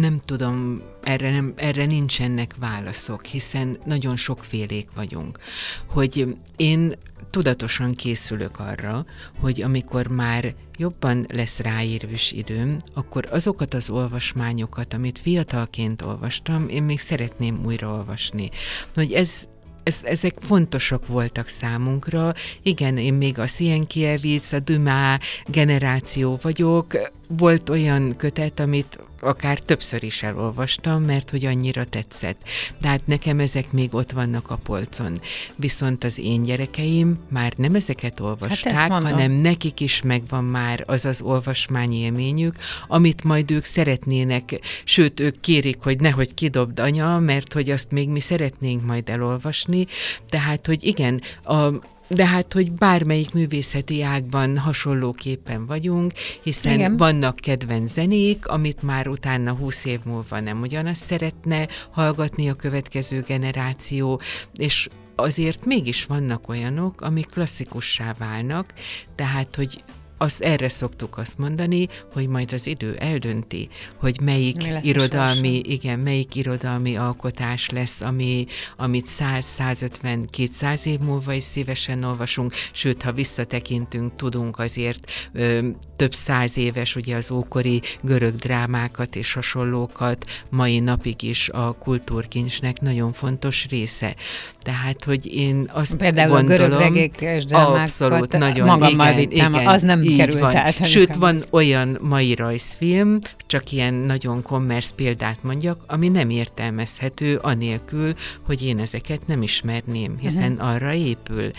nem 0.00 0.20
tudom, 0.24 0.82
erre, 1.02 1.30
nem, 1.30 1.52
erre 1.56 1.84
nincsenek 1.84 2.54
válaszok, 2.58 3.24
hiszen 3.24 3.76
nagyon 3.84 4.16
sokfélék 4.16 4.88
vagyunk. 4.94 5.38
Hogy 5.86 6.36
én 6.56 6.92
tudatosan 7.34 7.94
készülök 7.94 8.58
arra, 8.58 9.04
hogy 9.40 9.62
amikor 9.62 10.06
már 10.06 10.54
jobban 10.78 11.26
lesz 11.32 11.58
ráérős 11.58 12.32
időm, 12.32 12.76
akkor 12.92 13.28
azokat 13.30 13.74
az 13.74 13.90
olvasmányokat, 13.90 14.94
amit 14.94 15.18
fiatalként 15.18 16.02
olvastam, 16.02 16.68
én 16.68 16.82
még 16.82 17.00
szeretném 17.00 17.60
újraolvasni. 17.64 18.50
Hogy 18.94 19.12
ez 19.12 19.46
ez, 19.82 20.00
ezek 20.02 20.34
fontosak 20.40 21.06
voltak 21.06 21.48
számunkra. 21.48 22.34
Igen, 22.62 22.96
én 22.96 23.14
még 23.14 23.38
a 23.38 23.46
Sienkievic, 23.46 24.52
a 24.52 24.58
Dümá 24.58 25.20
generáció 25.46 26.38
vagyok. 26.42 27.10
Volt 27.28 27.68
olyan 27.68 28.16
kötet, 28.16 28.60
amit 28.60 28.98
akár 29.24 29.58
többször 29.58 30.02
is 30.02 30.22
elolvastam, 30.22 31.02
mert 31.02 31.30
hogy 31.30 31.44
annyira 31.44 31.84
tetszett. 31.84 32.42
De 32.80 32.88
hát 32.88 33.06
nekem 33.06 33.38
ezek 33.38 33.72
még 33.72 33.94
ott 33.94 34.10
vannak 34.12 34.50
a 34.50 34.56
polcon. 34.56 35.20
Viszont 35.56 36.04
az 36.04 36.18
én 36.18 36.42
gyerekeim 36.42 37.18
már 37.28 37.52
nem 37.56 37.74
ezeket 37.74 38.20
olvasták, 38.20 38.74
hát 38.74 38.90
hanem 38.90 39.32
nekik 39.32 39.80
is 39.80 40.02
megvan 40.02 40.44
már 40.44 40.84
az 40.86 41.04
az 41.04 41.20
olvasmány 41.22 41.92
élményük, 41.92 42.54
amit 42.88 43.24
majd 43.24 43.50
ők 43.50 43.64
szeretnének, 43.64 44.60
sőt, 44.84 45.20
ők 45.20 45.40
kérik, 45.40 45.78
hogy 45.80 46.00
nehogy 46.00 46.34
kidobd 46.34 46.78
anya, 46.78 47.18
mert 47.18 47.52
hogy 47.52 47.70
azt 47.70 47.90
még 47.90 48.08
mi 48.08 48.20
szeretnénk 48.20 48.86
majd 48.86 49.08
elolvasni. 49.08 49.86
Tehát, 50.28 50.66
hogy 50.66 50.84
igen, 50.84 51.20
a, 51.44 51.68
de 52.08 52.26
hát, 52.26 52.52
hogy 52.52 52.72
bármelyik 52.72 53.32
művészeti 53.32 54.02
ágban 54.02 54.58
hasonlóképpen 54.58 55.66
vagyunk, 55.66 56.12
hiszen 56.42 56.72
Igen. 56.72 56.96
vannak 56.96 57.36
kedvenc 57.36 57.92
zenék, 57.92 58.46
amit 58.46 58.82
már 58.82 59.08
utána 59.08 59.52
húsz 59.52 59.84
év 59.84 60.00
múlva 60.04 60.40
nem 60.40 60.60
ugyanazt 60.60 61.02
szeretne 61.02 61.68
hallgatni 61.90 62.48
a 62.48 62.54
következő 62.54 63.24
generáció, 63.26 64.20
és 64.54 64.88
azért 65.14 65.64
mégis 65.64 66.04
vannak 66.04 66.48
olyanok, 66.48 67.00
amik 67.00 67.26
klasszikussá 67.26 68.14
válnak, 68.18 68.72
tehát, 69.14 69.54
hogy 69.56 69.82
azt 70.16 70.40
erre 70.40 70.68
szoktuk 70.68 71.18
azt 71.18 71.38
mondani, 71.38 71.88
hogy 72.12 72.28
majd 72.28 72.52
az 72.52 72.66
idő 72.66 72.96
eldönti, 72.98 73.68
hogy 73.96 74.20
melyik 74.20 74.68
irodalmi, 74.82 75.60
igen, 75.64 75.98
melyik 75.98 76.34
irodalmi 76.34 76.96
alkotás 76.96 77.70
lesz, 77.70 78.00
ami, 78.00 78.46
amit 78.76 79.06
100-150-200 79.18 80.84
év 80.84 80.98
múlva 80.98 81.32
is 81.32 81.44
szívesen 81.44 82.02
olvasunk, 82.02 82.54
sőt, 82.72 83.02
ha 83.02 83.12
visszatekintünk, 83.12 84.16
tudunk 84.16 84.58
azért 84.58 85.10
ö, 85.32 85.68
több 85.96 86.14
száz 86.14 86.56
éves, 86.56 86.96
ugye 86.96 87.16
az 87.16 87.30
ókori 87.30 87.82
görög 88.00 88.34
drámákat 88.34 89.16
és 89.16 89.32
hasonlókat 89.32 90.24
mai 90.50 90.80
napig 90.80 91.22
is 91.22 91.48
a 91.48 91.72
kultúrkincsnek 91.72 92.80
nagyon 92.80 93.12
fontos 93.12 93.66
része. 93.68 94.14
Tehát, 94.62 95.04
hogy 95.04 95.26
én 95.26 95.70
azt 95.72 95.96
Például 95.96 96.30
gondolom... 96.30 96.82
a 96.82 96.90
görög 96.90 97.44
drámákat 97.44 97.80
abszolút, 97.80 98.38
nagyon, 98.38 98.66
magammal 98.66 99.06
igen, 99.06 99.28
vittem, 99.28 99.52
igen, 99.52 99.66
az 99.66 99.82
nem 99.82 100.02
így 100.14 100.20
került 100.20 100.40
van. 100.40 100.56
át. 100.56 100.86
Sőt, 100.88 101.14
van 101.14 101.42
olyan 101.50 101.98
mai 102.00 102.34
rajzfilm, 102.34 103.18
csak 103.46 103.72
ilyen 103.72 103.94
nagyon 103.94 104.42
kommersz 104.42 104.92
példát 104.96 105.42
mondjak, 105.42 105.84
ami 105.86 106.08
nem 106.08 106.30
értelmezhető 106.30 107.36
anélkül, 107.36 108.14
hogy 108.46 108.62
én 108.62 108.78
ezeket 108.78 109.26
nem 109.26 109.42
ismerném, 109.42 110.18
hiszen 110.18 110.52
uh-huh. 110.52 110.68
arra 110.68 110.92
épül. 110.92 111.50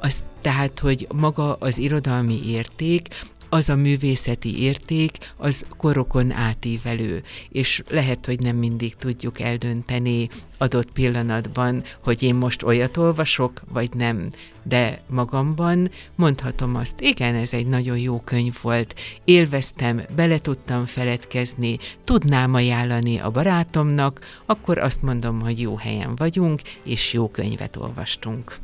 Az 0.00 0.22
tehát, 0.40 0.78
hogy 0.78 1.06
maga 1.14 1.56
az 1.60 1.78
irodalmi 1.78 2.40
érték, 2.46 3.08
az 3.50 3.68
a 3.68 3.76
művészeti 3.76 4.62
érték, 4.62 5.16
az 5.36 5.64
korokon 5.76 6.32
átívelő, 6.32 7.22
és 7.48 7.82
lehet, 7.88 8.26
hogy 8.26 8.40
nem 8.40 8.56
mindig 8.56 8.94
tudjuk 8.94 9.40
eldönteni 9.40 10.28
adott 10.58 10.90
pillanatban, 10.92 11.82
hogy 12.04 12.22
én 12.22 12.34
most 12.34 12.62
olyat 12.62 12.96
olvasok, 12.96 13.62
vagy 13.72 13.90
nem. 13.94 14.30
De 14.62 15.02
magamban 15.08 15.90
mondhatom 16.14 16.74
azt, 16.74 17.00
igen, 17.00 17.34
ez 17.34 17.52
egy 17.52 17.66
nagyon 17.66 17.98
jó 17.98 18.20
könyv 18.20 18.54
volt, 18.62 18.94
élveztem, 19.24 20.02
bele 20.14 20.38
tudtam 20.38 20.84
feledkezni, 20.84 21.78
tudnám 22.04 22.54
ajánlani 22.54 23.18
a 23.18 23.30
barátomnak, 23.30 24.20
akkor 24.46 24.78
azt 24.78 25.02
mondom, 25.02 25.40
hogy 25.40 25.60
jó 25.60 25.76
helyen 25.76 26.14
vagyunk, 26.16 26.60
és 26.84 27.12
jó 27.12 27.28
könyvet 27.28 27.76
olvastunk. 27.76 28.58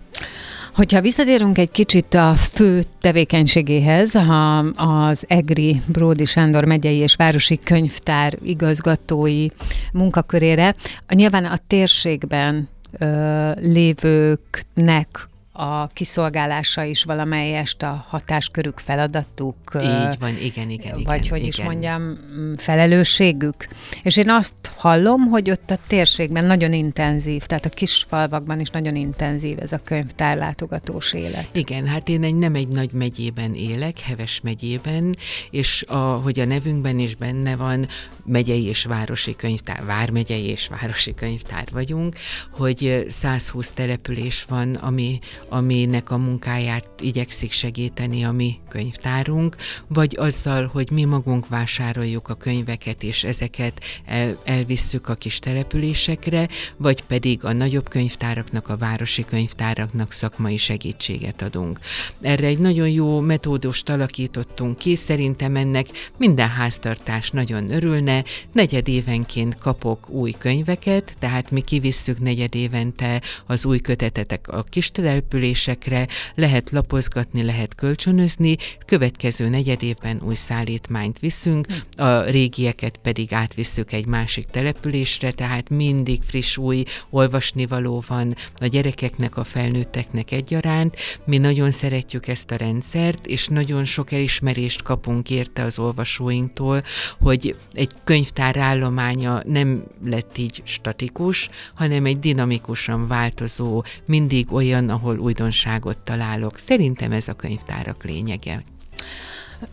Hogyha 0.74 1.00
visszatérünk 1.00 1.58
egy 1.58 1.70
kicsit 1.70 2.14
a 2.14 2.34
fő 2.34 2.82
tevékenységéhez, 3.00 4.12
ha 4.12 4.58
az 4.76 5.24
EGRI 5.28 5.82
Bródi 5.86 6.24
Sándor 6.24 6.64
megyei 6.64 6.96
és 6.96 7.14
városi 7.14 7.58
könyvtár 7.64 8.38
igazgatói 8.42 9.46
munkakörére, 9.92 10.74
nyilván 11.08 11.44
a 11.44 11.56
térségben 11.66 12.68
ö, 12.98 13.50
lévőknek 13.60 15.28
a 15.56 15.88
kiszolgálása 15.94 16.84
is 16.84 17.04
valamelyest 17.04 17.82
a 17.82 18.04
hatáskörük, 18.08 18.78
feladatuk. 18.78 19.56
Így 19.74 20.18
van, 20.18 20.36
igen, 20.42 20.70
igen, 20.70 21.00
Vagy 21.04 21.24
igen, 21.24 21.30
hogy 21.30 21.38
igen. 21.38 21.48
is 21.48 21.62
mondjam, 21.62 22.18
felelősségük. 22.56 23.68
És 24.02 24.16
én 24.16 24.30
azt 24.30 24.52
hallom, 24.76 25.20
hogy 25.20 25.50
ott 25.50 25.70
a 25.70 25.78
térségben 25.86 26.44
nagyon 26.44 26.72
intenzív, 26.72 27.42
tehát 27.42 27.64
a 27.64 27.68
kis 27.68 28.06
falvakban 28.08 28.60
is 28.60 28.68
nagyon 28.68 28.96
intenzív 28.96 29.58
ez 29.60 29.72
a 29.72 29.80
könyvtár 29.84 30.36
látogatós 30.36 31.12
élet. 31.12 31.46
Igen, 31.52 31.86
hát 31.86 32.08
én 32.08 32.22
egy, 32.22 32.36
nem 32.36 32.54
egy 32.54 32.68
nagy 32.68 32.90
megyében 32.92 33.54
élek, 33.54 34.00
Heves 34.00 34.40
megyében, 34.40 35.16
és 35.50 35.84
a, 35.88 35.96
hogy 35.96 36.40
a 36.40 36.44
nevünkben 36.44 36.98
is 36.98 37.14
benne 37.14 37.56
van, 37.56 37.86
megyei 38.24 38.64
és 38.64 38.84
városi 38.84 39.36
könyvtár, 39.36 39.84
vármegyei 39.84 40.46
és 40.46 40.68
városi 40.68 41.14
könyvtár 41.14 41.68
vagyunk, 41.72 42.16
hogy 42.50 43.04
120 43.08 43.70
település 43.70 44.44
van, 44.48 44.74
ami 44.74 45.18
aminek 45.48 46.10
a 46.10 46.16
munkáját 46.16 46.88
igyekszik 47.00 47.52
segíteni 47.52 48.24
a 48.24 48.32
mi 48.32 48.58
könyvtárunk, 48.68 49.56
vagy 49.86 50.16
azzal, 50.18 50.66
hogy 50.72 50.90
mi 50.90 51.04
magunk 51.04 51.48
vásároljuk 51.48 52.28
a 52.28 52.34
könyveket, 52.34 53.02
és 53.02 53.24
ezeket 53.24 53.80
el, 54.04 54.38
elvisszük 54.44 55.08
a 55.08 55.14
kis 55.14 55.38
településekre, 55.38 56.48
vagy 56.76 57.02
pedig 57.02 57.44
a 57.44 57.52
nagyobb 57.52 57.88
könyvtáraknak, 57.88 58.68
a 58.68 58.76
városi 58.76 59.24
könyvtáraknak 59.24 60.12
szakmai 60.12 60.56
segítséget 60.56 61.42
adunk. 61.42 61.78
Erre 62.20 62.46
egy 62.46 62.58
nagyon 62.58 62.88
jó 62.88 63.20
metódust 63.20 63.88
alakítottunk 63.88 64.78
ki, 64.78 64.96
szerintem 64.96 65.56
ennek 65.56 65.86
minden 66.18 66.48
háztartás 66.48 67.30
nagyon 67.30 67.70
örülne, 67.70 68.24
negyedévenként 68.52 69.58
kapok 69.58 70.08
új 70.08 70.34
könyveket, 70.38 71.14
tehát 71.18 71.50
mi 71.50 71.60
kivisszük 71.60 72.20
negyedévente 72.20 73.22
az 73.46 73.64
új 73.64 73.78
kötetetek 73.78 74.48
a 74.48 74.62
kis 74.62 74.90
településekre, 74.90 75.35
településekre, 75.36 76.06
lehet 76.34 76.70
lapozgatni, 76.70 77.42
lehet 77.42 77.74
kölcsönözni, 77.74 78.56
következő 78.86 79.48
negyed 79.48 79.82
évben 79.82 80.20
új 80.24 80.34
szállítmányt 80.34 81.18
viszünk, 81.18 81.66
a 81.96 82.20
régieket 82.20 82.96
pedig 82.96 83.32
átvisszük 83.32 83.92
egy 83.92 84.06
másik 84.06 84.46
településre, 84.46 85.30
tehát 85.30 85.70
mindig 85.70 86.22
friss 86.22 86.56
új 86.56 86.84
olvasnivaló 87.10 88.04
van 88.06 88.36
a 88.60 88.66
gyerekeknek, 88.66 89.36
a 89.36 89.44
felnőtteknek 89.44 90.32
egyaránt. 90.32 90.96
Mi 91.24 91.38
nagyon 91.38 91.70
szeretjük 91.70 92.28
ezt 92.28 92.50
a 92.50 92.56
rendszert, 92.56 93.26
és 93.26 93.46
nagyon 93.46 93.84
sok 93.84 94.12
elismerést 94.12 94.82
kapunk 94.82 95.30
érte 95.30 95.62
az 95.62 95.78
olvasóinktól, 95.78 96.82
hogy 97.20 97.56
egy 97.72 97.90
könyvtár 98.04 98.56
állománya 98.56 99.42
nem 99.46 99.82
lett 100.04 100.38
így 100.38 100.62
statikus, 100.64 101.50
hanem 101.74 102.04
egy 102.04 102.18
dinamikusan 102.18 103.06
változó, 103.06 103.84
mindig 104.04 104.52
olyan, 104.52 104.88
ahol 104.88 105.18
újdonságot 105.26 105.98
találok. 105.98 106.58
Szerintem 106.58 107.12
ez 107.12 107.28
a 107.28 107.32
könyvtárak 107.32 108.04
lényege. 108.04 108.62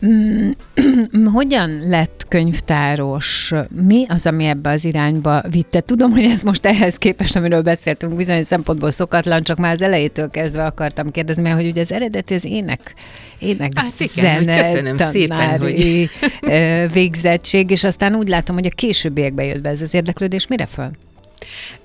Mm, 0.06 0.50
hogyan 1.38 1.88
lett 1.88 2.26
könyvtáros? 2.28 3.52
Mi 3.68 4.04
az, 4.08 4.26
ami 4.26 4.44
ebbe 4.44 4.70
az 4.70 4.84
irányba 4.84 5.42
vitte? 5.50 5.80
Tudom, 5.80 6.10
hogy 6.10 6.22
ez 6.22 6.42
most 6.42 6.66
ehhez 6.66 6.96
képest, 6.96 7.36
amiről 7.36 7.62
beszéltünk, 7.62 8.14
bizonyos 8.16 8.46
szempontból 8.46 8.90
szokatlan, 8.90 9.42
csak 9.42 9.58
már 9.58 9.72
az 9.72 9.82
elejétől 9.82 10.30
kezdve 10.30 10.64
akartam 10.64 11.10
kérdezni, 11.10 11.42
mert 11.42 11.54
hogy 11.56 11.66
ugye 11.66 11.80
az 11.80 11.92
eredeti 11.92 12.34
az 12.34 12.44
ének, 12.44 12.94
ének 13.38 13.78
hát 13.78 14.00
igen, 14.00 14.44
zene, 14.44 14.60
köszönöm 14.60 14.96
szépen, 14.96 15.60
hogy... 15.60 16.08
végzettség, 16.92 17.70
és 17.70 17.84
aztán 17.84 18.14
úgy 18.14 18.28
látom, 18.28 18.54
hogy 18.54 18.66
a 18.66 18.74
későbbiekben 18.74 19.46
jött 19.46 19.60
be 19.60 19.68
ez 19.68 19.82
az 19.82 19.94
érdeklődés. 19.94 20.46
Mire 20.46 20.66
föl? 20.66 20.90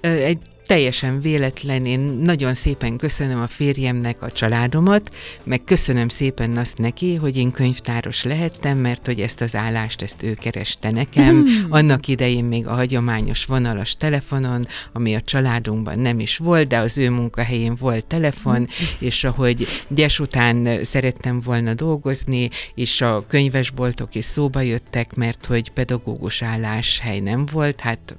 Egy 0.02 0.40
teljesen 0.70 1.22
véletlen, 1.22 1.86
én 1.86 2.00
nagyon 2.00 2.54
szépen 2.54 2.98
köszönöm 2.98 3.42
a 3.42 3.48
férjemnek 3.48 4.22
a 4.22 4.32
családomat, 4.32 5.16
meg 5.44 5.64
köszönöm 5.64 6.08
szépen 6.10 6.58
azt 6.58 6.78
neki, 6.78 7.16
hogy 7.16 7.38
én 7.38 7.52
könyvtáros 7.52 8.24
lehettem, 8.24 8.78
mert 8.78 9.06
hogy 9.06 9.20
ezt 9.20 9.42
az 9.42 9.56
állást, 9.56 10.02
ezt 10.02 10.24
ő 10.24 10.34
kereste 10.34 10.92
nekem. 10.92 11.42
Hmm. 11.42 11.66
Annak 11.70 12.08
idején 12.08 12.44
még 12.44 12.68
a 12.68 12.74
hagyományos 12.74 13.46
vonalas 13.46 13.96
telefonon, 13.98 14.68
ami 14.94 15.16
a 15.16 15.22
családunkban 15.22 16.00
nem 16.00 16.20
is 16.20 16.38
volt, 16.38 16.68
de 16.68 16.78
az 16.78 16.98
ő 16.98 17.10
munkahelyén 17.10 17.76
volt 17.76 18.06
telefon, 18.06 18.56
hmm. 18.56 18.68
és 19.00 19.24
ahogy 19.24 19.68
gyes 19.88 20.20
után 20.20 20.84
szerettem 20.84 21.42
volna 21.42 21.74
dolgozni, 21.74 22.50
és 22.76 23.02
a 23.02 23.26
könyvesboltok 23.28 24.16
is 24.16 24.26
szóba 24.26 24.62
jöttek, 24.62 25.16
mert 25.16 25.46
hogy 25.46 25.72
pedagógus 25.72 26.42
álláshely 26.42 27.20
nem 27.20 27.46
volt, 27.46 27.80
hát 27.80 28.16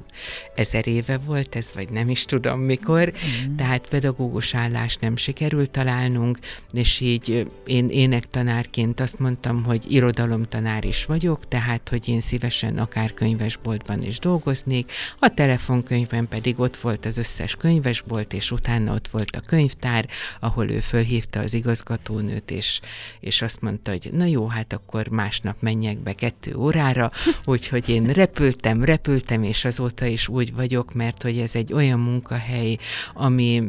ezer 0.54 0.88
éve 0.88 1.18
volt 1.26 1.54
ez, 1.54 1.70
vagy 1.74 1.88
nem 1.90 2.08
is 2.08 2.24
tudom 2.24 2.38
mikor, 2.56 3.12
mm. 3.12 3.56
tehát 3.56 3.88
pedagógus 3.88 4.54
állást 4.54 5.00
nem 5.00 5.16
sikerült 5.16 5.70
találnunk, 5.70 6.38
és 6.72 7.00
így 7.00 7.46
én 7.66 7.88
énektanárként 7.88 9.00
azt 9.00 9.18
mondtam, 9.18 9.62
hogy 9.62 9.84
irodalomtanár 9.88 10.84
is 10.84 11.04
vagyok, 11.04 11.48
tehát 11.48 11.88
hogy 11.88 12.08
én 12.08 12.20
szívesen 12.20 12.78
akár 12.78 13.14
könyvesboltban 13.14 14.02
is 14.02 14.18
dolgoznék, 14.18 14.92
a 15.18 15.34
telefonkönyvben 15.34 16.28
pedig 16.28 16.60
ott 16.60 16.76
volt 16.76 17.06
az 17.06 17.18
összes 17.18 17.54
könyvesbolt, 17.54 18.32
és 18.32 18.50
utána 18.50 18.94
ott 18.94 19.08
volt 19.08 19.36
a 19.36 19.40
könyvtár, 19.40 20.08
ahol 20.40 20.70
ő 20.70 20.80
fölhívta 20.80 21.40
az 21.40 21.54
igazgatónőt, 21.54 22.50
és, 22.50 22.80
és 23.20 23.42
azt 23.42 23.60
mondta, 23.60 23.90
hogy 23.90 24.10
na 24.12 24.24
jó, 24.24 24.46
hát 24.46 24.72
akkor 24.72 25.08
másnap 25.08 25.56
menjek 25.60 25.98
be 25.98 26.12
kettő 26.12 26.54
órára, 26.54 27.10
úgyhogy 27.44 27.88
én 27.88 28.06
repültem, 28.06 28.84
repültem, 28.84 29.42
és 29.42 29.64
azóta 29.64 30.06
is 30.06 30.28
úgy 30.28 30.54
vagyok, 30.54 30.94
mert 30.94 31.22
hogy 31.22 31.38
ez 31.38 31.54
egy 31.54 31.72
olyan 31.72 31.98
munkahely, 32.30 32.76
ami, 33.14 33.62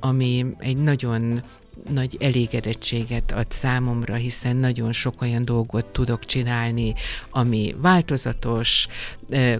ami 0.00 0.46
egy 0.58 0.76
nagyon 0.76 1.42
nagy 1.90 2.16
elégedettséget 2.20 3.32
ad 3.32 3.46
számomra, 3.48 4.14
hiszen 4.14 4.56
nagyon 4.56 4.92
sok 4.92 5.22
olyan 5.22 5.44
dolgot 5.44 5.86
tudok 5.86 6.24
csinálni, 6.24 6.94
ami 7.30 7.74
változatos, 7.80 8.86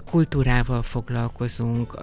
kultúrával 0.05 0.81
foglalkozunk, 0.81 1.97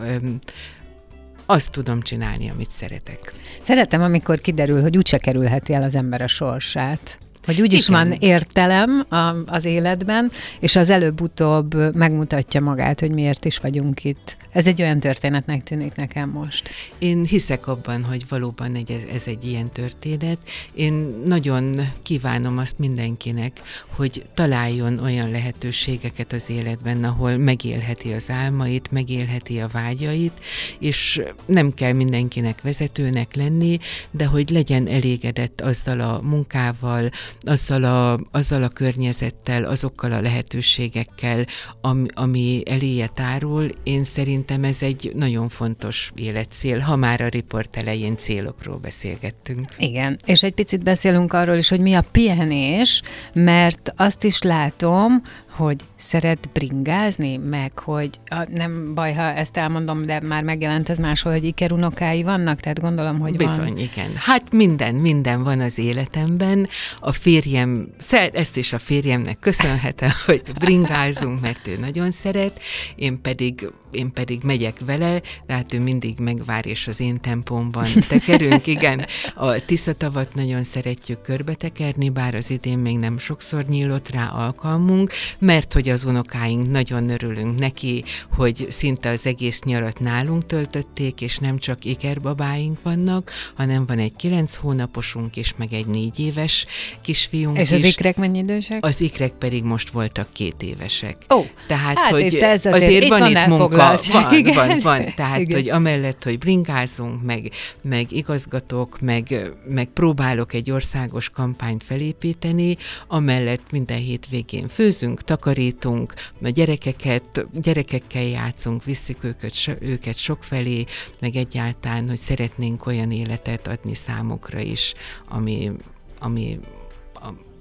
azt 1.46 1.70
tudom 1.70 2.02
csinálni, 2.02 2.50
amit 2.50 2.70
szeretek. 2.70 3.32
Szeretem, 3.62 4.02
amikor 4.02 4.40
kiderül, 4.40 4.82
hogy 4.82 4.96
úgyse 4.96 5.18
kerülheti 5.18 5.72
el 5.74 5.82
az 5.82 5.94
ember 5.94 6.22
a 6.22 6.26
sorsát. 6.26 7.18
Hogy 7.44 7.60
úgyis 7.60 7.88
van 7.88 8.12
értelem 8.12 9.06
az 9.46 9.64
életben, 9.64 10.30
és 10.60 10.76
az 10.76 10.90
előbb-utóbb 10.90 11.94
megmutatja 11.96 12.60
magát, 12.60 13.00
hogy 13.00 13.10
miért 13.10 13.44
is 13.44 13.58
vagyunk 13.58 14.04
itt 14.04 14.36
Ez 14.56 14.66
egy 14.66 14.82
olyan 14.82 15.00
történetnek 15.00 15.62
tűnik 15.62 15.94
nekem 15.94 16.30
most. 16.30 16.70
Én 16.98 17.24
hiszek 17.24 17.66
abban, 17.66 18.04
hogy 18.04 18.28
valóban 18.28 18.74
egy, 18.74 18.90
ez, 18.90 19.02
ez 19.14 19.22
egy 19.26 19.44
ilyen 19.44 19.70
történet. 19.70 20.38
Én 20.74 20.92
nagyon 21.24 21.92
kívánom 22.02 22.58
azt 22.58 22.78
mindenkinek, 22.78 23.60
hogy 23.88 24.24
találjon 24.34 24.98
olyan 24.98 25.30
lehetőségeket 25.30 26.32
az 26.32 26.50
életben, 26.50 27.04
ahol 27.04 27.36
megélheti 27.36 28.12
az 28.12 28.30
álmait, 28.30 28.90
megélheti 28.90 29.60
a 29.60 29.68
vágyait, 29.72 30.40
és 30.78 31.22
nem 31.46 31.74
kell 31.74 31.92
mindenkinek 31.92 32.62
vezetőnek 32.62 33.34
lenni, 33.34 33.78
de 34.10 34.26
hogy 34.26 34.50
legyen 34.50 34.88
elégedett 34.88 35.60
azzal 35.60 36.00
a 36.00 36.20
munkával, 36.22 37.10
azzal 37.40 37.84
a, 37.84 38.20
azzal 38.30 38.62
a 38.62 38.68
környezettel, 38.68 39.64
azokkal 39.64 40.12
a 40.12 40.20
lehetőségekkel, 40.20 41.46
ami, 41.80 42.06
ami 42.14 42.62
eléje 42.64 43.06
tárul. 43.06 43.70
Én 43.82 44.04
szerintem 44.46 44.70
ez 44.70 44.82
egy 44.82 45.12
nagyon 45.14 45.48
fontos 45.48 46.12
életcél, 46.14 46.78
ha 46.78 46.96
már 46.96 47.20
a 47.20 47.28
riport 47.28 47.76
elején 47.76 48.16
célokról 48.16 48.76
beszélgettünk. 48.76 49.66
Igen, 49.78 50.16
és 50.26 50.42
egy 50.42 50.54
picit 50.54 50.82
beszélünk 50.82 51.32
arról 51.32 51.56
is, 51.56 51.68
hogy 51.68 51.80
mi 51.80 51.94
a 51.94 52.04
pihenés, 52.12 53.02
mert 53.32 53.92
azt 53.96 54.24
is 54.24 54.42
látom, 54.42 55.22
hogy 55.56 55.76
szeret 55.96 56.48
bringázni, 56.52 57.36
meg 57.36 57.78
hogy 57.78 58.10
a, 58.28 58.46
nem 58.50 58.94
baj, 58.94 59.12
ha 59.12 59.22
ezt 59.22 59.56
elmondom, 59.56 60.06
de 60.06 60.20
már 60.20 60.42
megjelent 60.42 60.88
ez 60.88 60.98
máshol, 60.98 61.32
hogy 61.32 61.44
ikerunokái 61.44 62.22
vannak, 62.22 62.60
tehát 62.60 62.80
gondolom, 62.80 63.18
hogy 63.18 63.36
Bizony, 63.36 63.56
van. 63.56 63.76
igen. 63.76 64.10
Hát 64.14 64.52
minden, 64.52 64.94
minden 64.94 65.42
van 65.42 65.60
az 65.60 65.78
életemben. 65.78 66.68
A 67.00 67.12
férjem, 67.12 67.88
ezt 68.32 68.56
is 68.56 68.72
a 68.72 68.78
férjemnek 68.78 69.38
köszönhetem, 69.38 70.10
hogy 70.26 70.42
bringázunk, 70.58 71.40
mert 71.40 71.66
ő 71.66 71.76
nagyon 71.76 72.10
szeret, 72.10 72.60
én 72.96 73.20
pedig, 73.20 73.70
én 73.90 74.12
pedig 74.12 74.42
megyek 74.42 74.76
vele, 74.86 75.20
de 75.46 75.54
hát 75.54 75.72
ő 75.72 75.80
mindig 75.80 76.18
megvár, 76.18 76.66
és 76.66 76.88
az 76.88 77.00
én 77.00 77.20
tempomban 77.20 77.86
tekerünk. 78.08 78.66
Igen, 78.76 79.06
a 79.34 79.64
Tiszatavat 79.64 80.34
nagyon 80.34 80.64
szeretjük 80.64 81.22
körbetekerni, 81.22 82.10
bár 82.10 82.34
az 82.34 82.50
idén 82.50 82.78
még 82.78 82.98
nem 82.98 83.18
sokszor 83.18 83.64
nyílott 83.64 84.10
rá 84.10 84.26
alkalmunk, 84.28 85.12
mert 85.46 85.72
hogy 85.72 85.88
az 85.88 86.04
unokáink 86.04 86.70
nagyon 86.70 87.08
örülünk 87.08 87.58
neki, 87.58 88.04
hogy 88.36 88.66
szinte 88.70 89.08
az 89.10 89.26
egész 89.26 89.62
nyarat 89.62 90.00
nálunk 90.00 90.46
töltötték, 90.46 91.20
és 91.20 91.38
nem 91.38 91.58
csak 91.58 91.84
ikerbabáink 91.84 92.78
vannak, 92.82 93.30
hanem 93.54 93.86
van 93.86 93.98
egy 93.98 94.16
kilenc 94.16 94.54
hónaposunk 94.54 95.36
is, 95.36 95.54
meg 95.56 95.72
egy 95.72 95.86
négy 95.86 96.20
éves 96.20 96.66
kisfiunk 97.00 97.58
És 97.58 97.70
is. 97.70 97.74
az 97.74 97.84
ikrek 97.84 98.16
mennyi 98.16 98.38
idősek? 98.38 98.84
Az 98.84 99.00
ikrek 99.00 99.32
pedig 99.32 99.62
most 99.62 99.90
voltak 99.90 100.28
két 100.32 100.62
évesek. 100.62 101.16
Ó, 101.34 101.44
Tehát, 101.66 101.98
hát 101.98 102.10
hogy 102.10 102.32
itt 102.32 102.42
ez 102.42 102.64
azért, 102.66 102.74
azért 102.74 103.02
itt 103.02 103.08
van, 103.08 103.20
van 103.20 103.30
itt 103.30 103.46
munka, 103.46 103.98
van, 104.12 104.34
Igen. 104.34 104.54
van, 104.54 104.78
van. 104.82 105.14
Tehát, 105.14 105.38
Igen. 105.38 105.60
hogy 105.60 105.68
amellett, 105.68 106.24
hogy 106.24 106.38
bringázunk, 106.38 107.22
meg, 107.22 107.50
meg 107.82 108.12
igazgatok, 108.12 109.00
meg, 109.00 109.52
meg 109.68 109.86
próbálok 109.86 110.52
egy 110.52 110.70
országos 110.70 111.30
kampányt 111.30 111.84
felépíteni, 111.84 112.76
amellett 113.08 113.70
minden 113.70 113.98
hétvégén 113.98 114.68
főzünk, 114.68 115.20
takarítunk, 115.36 116.14
a 116.42 116.48
gyerekeket, 116.48 117.46
gyerekekkel 117.60 118.22
játszunk, 118.22 118.84
visszük 118.84 119.24
őket, 119.24 119.52
őket 119.80 120.16
sokfelé, 120.16 120.84
meg 121.20 121.36
egyáltalán, 121.36 122.08
hogy 122.08 122.18
szeretnénk 122.18 122.86
olyan 122.86 123.10
életet 123.10 123.66
adni 123.66 123.94
számukra 123.94 124.58
is, 124.58 124.94
ami, 125.28 125.70
ami 126.18 126.58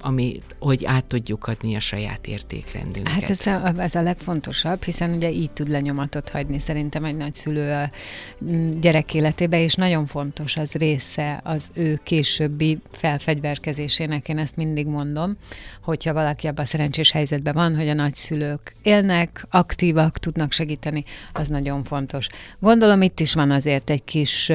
ami, 0.06 0.42
hogy 0.60 0.86
át 0.86 1.06
tudjuk 1.06 1.48
adni 1.48 1.76
a 1.76 1.80
saját 1.80 2.28
értékrendünket. 2.28 3.14
Hát 3.14 3.30
ez 3.30 3.48
a, 3.48 3.74
ez 3.78 3.96
a 3.96 4.02
legfontosabb, 4.02 4.84
hiszen 4.84 5.14
ugye 5.14 5.32
így 5.32 5.52
tud 5.52 5.68
lenyomatot 5.68 6.30
hagyni 6.30 6.60
szerintem 6.60 7.04
egy 7.04 7.16
nagyszülő 7.16 7.72
a 7.72 7.90
mm, 8.46 8.80
gyerek 8.80 9.14
életébe, 9.14 9.64
és 9.64 9.74
nagyon 9.74 10.06
fontos 10.06 10.58
az 10.58 10.72
része 10.72 11.42
az 11.44 11.72
ő 11.74 12.00
későbbi 12.04 12.80
felfegyverkezésének, 12.92 14.30
én 14.30 14.38
ezt 14.38 14.56
mindig 14.56 14.86
mondom, 14.86 15.38
hogyha 15.82 16.14
valaki 16.14 16.48
abban 16.48 16.64
a 16.64 16.68
szerencsés 16.68 17.12
helyzetben 17.12 17.54
van, 17.54 17.76
hogy 17.76 17.88
a 17.88 17.94
nagyszülők 17.94 18.76
élnek, 18.82 19.46
aktívak, 19.50 20.18
tudnak 20.18 20.52
segíteni, 20.52 21.04
az 21.34 21.48
nagyon 21.48 21.84
fontos. 21.84 22.28
Gondolom 22.60 23.02
itt 23.02 23.20
is 23.20 23.34
van 23.34 23.52
azért 23.52 23.90
egy 23.90 24.04
kis 24.04 24.52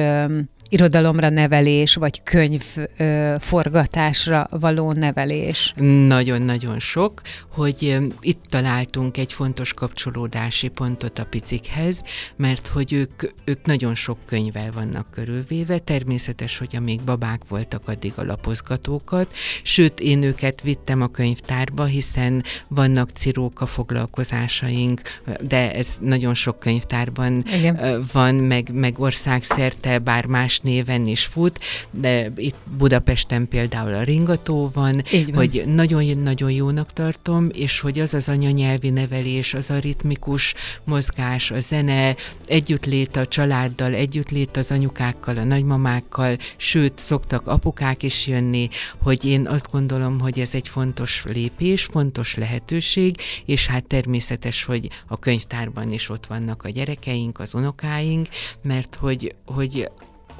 irodalomra 0.71 1.29
nevelés, 1.29 1.95
vagy 1.95 2.23
könyv 2.23 2.63
ö, 2.97 3.35
forgatásra 3.39 4.47
való 4.49 4.91
nevelés. 4.91 5.73
Nagyon-nagyon 6.07 6.79
sok, 6.79 7.21
hogy 7.47 7.97
itt 8.21 8.43
találtunk 8.49 9.17
egy 9.17 9.33
fontos 9.33 9.73
kapcsolódási 9.73 10.67
pontot 10.67 11.19
a 11.19 11.25
picikhez, 11.25 12.03
mert 12.35 12.67
hogy 12.67 12.93
ők, 12.93 13.23
ők 13.43 13.65
nagyon 13.65 13.95
sok 13.95 14.17
könyvvel 14.25 14.71
vannak 14.71 15.07
körülvéve, 15.11 15.77
természetes, 15.77 16.57
hogy 16.57 16.75
amíg 16.75 17.01
babák 17.01 17.41
voltak, 17.47 17.87
addig 17.87 18.13
a 18.15 18.23
lapozgatókat, 18.23 19.27
sőt, 19.63 19.99
én 19.99 20.23
őket 20.23 20.61
vittem 20.61 21.01
a 21.01 21.07
könyvtárba, 21.07 21.83
hiszen 21.83 22.43
vannak 22.67 23.09
ciróka 23.09 23.65
foglalkozásaink, 23.65 25.01
de 25.41 25.73
ez 25.73 25.97
nagyon 25.99 26.33
sok 26.33 26.59
könyvtárban 26.59 27.43
Igen. 27.53 28.05
van, 28.11 28.35
meg, 28.35 28.73
meg 28.73 28.99
országszerte, 28.99 29.99
bár 29.99 30.25
más 30.25 30.60
néven 30.61 31.05
is 31.05 31.25
fut, 31.25 31.59
de 31.91 32.31
itt 32.35 32.55
Budapesten 32.77 33.47
például 33.47 33.93
a 33.93 34.03
ringató 34.03 34.71
van, 34.73 35.03
van. 35.11 35.33
hogy 35.33 35.63
nagyon-nagyon 35.65 36.51
jónak 36.51 36.93
tartom, 36.93 37.49
és 37.53 37.79
hogy 37.79 37.99
az 37.99 38.13
az 38.13 38.29
anyanyelvi 38.29 38.89
nevelés, 38.89 39.53
az 39.53 39.69
a 39.69 39.79
ritmikus 39.79 40.53
mozgás, 40.83 41.51
a 41.51 41.59
zene, 41.59 42.15
együttlét 42.47 43.15
a 43.15 43.27
családdal, 43.27 43.93
együttlét 43.93 44.57
az 44.57 44.71
anyukákkal, 44.71 45.37
a 45.37 45.43
nagymamákkal, 45.43 46.37
sőt, 46.57 46.99
szoktak 46.99 47.47
apukák 47.47 48.03
is 48.03 48.27
jönni, 48.27 48.69
hogy 48.97 49.25
én 49.25 49.47
azt 49.47 49.71
gondolom, 49.71 50.19
hogy 50.19 50.39
ez 50.39 50.53
egy 50.53 50.67
fontos 50.67 51.23
lépés, 51.25 51.83
fontos 51.83 52.35
lehetőség, 52.35 53.15
és 53.45 53.67
hát 53.67 53.83
természetes, 53.83 54.63
hogy 54.63 54.89
a 55.07 55.19
könyvtárban 55.19 55.91
is 55.91 56.09
ott 56.09 56.25
vannak 56.25 56.63
a 56.63 56.69
gyerekeink, 56.69 57.39
az 57.39 57.53
unokáink, 57.53 58.27
mert 58.61 58.95
hogy, 58.95 59.35
hogy 59.45 59.89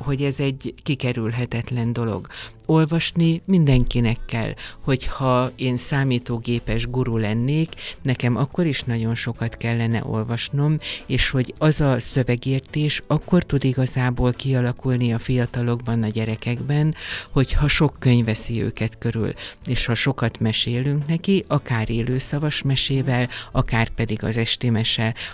hogy 0.03 0.23
ez 0.23 0.39
egy 0.39 0.73
kikerülhetetlen 0.83 1.93
dolog. 1.93 2.27
Olvasni 2.65 3.41
mindenkinek 3.45 4.17
kell, 4.25 4.53
hogyha 4.79 5.51
én 5.55 5.77
számítógépes 5.77 6.87
guru 6.87 7.17
lennék, 7.17 7.73
nekem 8.01 8.35
akkor 8.35 8.65
is 8.65 8.83
nagyon 8.83 9.15
sokat 9.15 9.57
kellene 9.57 10.01
olvasnom, 10.05 10.77
és 11.05 11.29
hogy 11.29 11.53
az 11.57 11.81
a 11.81 11.99
szövegértés 11.99 13.03
akkor 13.07 13.43
tud 13.43 13.63
igazából 13.63 14.33
kialakulni 14.33 15.13
a 15.13 15.19
fiatalokban, 15.19 16.03
a 16.03 16.07
gyerekekben, 16.07 16.95
hogyha 17.31 17.67
sok 17.67 17.95
könyv 17.99 18.25
veszi 18.25 18.63
őket 18.63 18.97
körül, 18.97 19.33
és 19.65 19.85
ha 19.85 19.95
sokat 19.95 20.39
mesélünk 20.39 21.07
neki, 21.07 21.43
akár 21.47 21.89
élőszavas 21.89 22.61
mesével, 22.61 23.29
akár 23.51 23.89
pedig 23.89 24.23
az 24.23 24.37
esti 24.37 24.71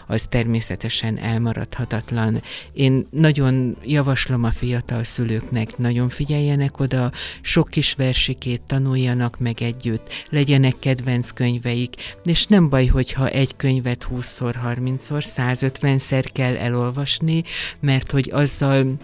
az 0.07 0.25
természetesen 0.29 1.17
elmaradhatatlan. 1.17 2.41
Én 2.73 3.07
nagyon 3.09 3.77
javaslom 3.83 4.43
a 4.43 4.51
fiatal 4.51 5.03
szülőknek, 5.03 5.77
nagyon 5.77 6.09
figyeljenek 6.09 6.79
oda, 6.79 7.11
sok 7.41 7.69
kis 7.69 7.93
versikét 7.93 8.61
tanuljanak 8.61 9.39
meg 9.39 9.61
együtt, 9.61 10.13
legyenek 10.29 10.75
kedvenc 10.79 11.31
könyveik, 11.31 11.95
és 12.25 12.45
nem 12.45 12.69
baj, 12.69 12.85
hogyha 12.85 13.27
egy 13.27 13.55
könyvet 13.55 14.07
20-szor, 14.11 14.55
30-szor, 14.65 15.25
150-szer 15.35 16.25
kell 16.33 16.55
elolvasni, 16.55 17.43
mert 17.79 18.11
hogy 18.11 18.29
azzal 18.33 18.97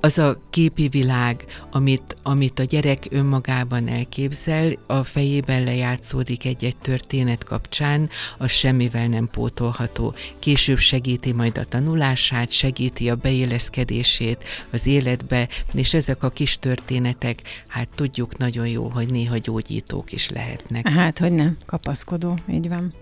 az 0.00 0.18
a 0.18 0.40
képi 0.50 0.88
világ, 0.88 1.44
amit, 1.70 2.16
amit 2.22 2.58
a 2.58 2.64
gyerek 2.64 3.06
önmagában 3.10 3.88
elképzel, 3.88 4.72
a 4.86 5.04
fejében 5.04 5.64
lejátszódik 5.64 6.44
egy-egy 6.44 6.76
történet 6.76 7.44
kapcsán, 7.44 8.08
az 8.38 8.50
semmivel 8.50 9.06
nem 9.06 9.28
pótolható. 9.32 10.14
Később 10.38 10.78
segíti 10.78 11.32
majd 11.32 11.58
a 11.58 11.64
tanulását, 11.64 12.50
segíti 12.50 13.10
a 13.10 13.14
beilleszkedését 13.14 14.44
az 14.70 14.86
életbe, 14.86 15.48
és 15.74 15.94
ezek 15.94 16.22
a 16.22 16.28
kis 16.28 16.58
történetek, 16.58 17.42
hát 17.66 17.88
tudjuk 17.94 18.36
nagyon 18.36 18.68
jó, 18.68 18.88
hogy 18.88 19.10
néha 19.10 19.36
gyógyítók 19.36 20.12
is 20.12 20.30
lehetnek. 20.30 20.88
Hát, 20.88 21.18
hogy 21.18 21.32
nem, 21.32 21.56
kapaszkodó, 21.66 22.38
így 22.52 22.68
van. 22.68 22.92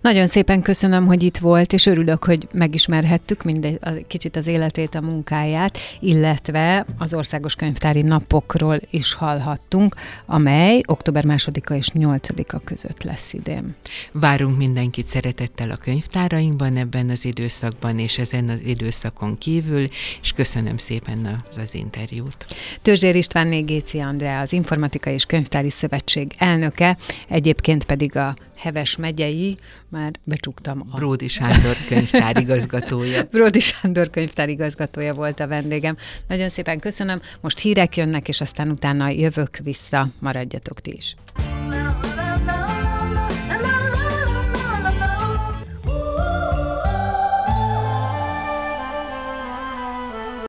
Nagyon 0.00 0.26
szépen 0.26 0.62
köszönöm, 0.62 1.06
hogy 1.06 1.22
itt 1.22 1.38
volt, 1.38 1.72
és 1.72 1.86
örülök, 1.86 2.24
hogy 2.24 2.48
megismerhettük 2.52 3.42
mindegy, 3.42 3.78
a, 3.80 3.90
kicsit 4.06 4.36
az 4.36 4.46
életét, 4.46 4.94
a 4.94 5.00
munkáját, 5.00 5.78
illetve 6.00 6.17
illetve 6.18 6.86
az 6.98 7.14
Országos 7.14 7.54
Könyvtári 7.54 8.02
Napokról 8.02 8.80
is 8.90 9.14
hallhattunk, 9.14 9.94
amely 10.26 10.80
október 10.86 11.24
2-a 11.26 11.72
és 11.72 11.90
8-a 11.94 12.58
között 12.64 13.02
lesz 13.02 13.32
idén. 13.32 13.74
Várunk 14.12 14.56
mindenkit 14.56 15.06
szeretettel 15.06 15.70
a 15.70 15.76
könyvtárainkban 15.76 16.76
ebben 16.76 17.08
az 17.10 17.24
időszakban 17.24 17.98
és 17.98 18.18
ezen 18.18 18.48
az 18.48 18.60
időszakon 18.64 19.38
kívül, 19.38 19.88
és 20.22 20.32
köszönöm 20.32 20.76
szépen 20.76 21.42
az, 21.50 21.56
az 21.56 21.74
interjút. 21.74 22.46
Tőzsér 22.82 23.16
István 23.16 23.66
Géci 23.66 23.98
Andrea, 24.00 24.40
az 24.40 24.52
Informatikai 24.52 25.12
és 25.12 25.24
Könyvtári 25.24 25.70
Szövetség 25.70 26.34
elnöke, 26.38 26.96
egyébként 27.28 27.84
pedig 27.84 28.16
a 28.16 28.36
Heves 28.58 28.96
megyei, 28.96 29.56
már 29.88 30.12
becsuktam 30.24 30.88
a... 30.90 30.96
Bródi 30.96 31.28
Sándor 31.28 31.76
könyvtárigazgatója. 31.88 33.22
Bródi 33.32 33.60
Sándor 33.60 34.10
könyvtárigazgatója 34.10 35.14
volt 35.14 35.40
a 35.40 35.46
vendégem. 35.46 35.96
Nagyon 36.28 36.48
szépen 36.48 36.78
köszönöm. 36.78 37.20
Most 37.40 37.58
hírek 37.58 37.96
jönnek, 37.96 38.28
és 38.28 38.40
aztán 38.40 38.70
utána 38.70 39.08
jövök 39.08 39.56
vissza. 39.56 40.08
Maradjatok 40.18 40.80
ti 40.80 40.92
is. 40.96 41.16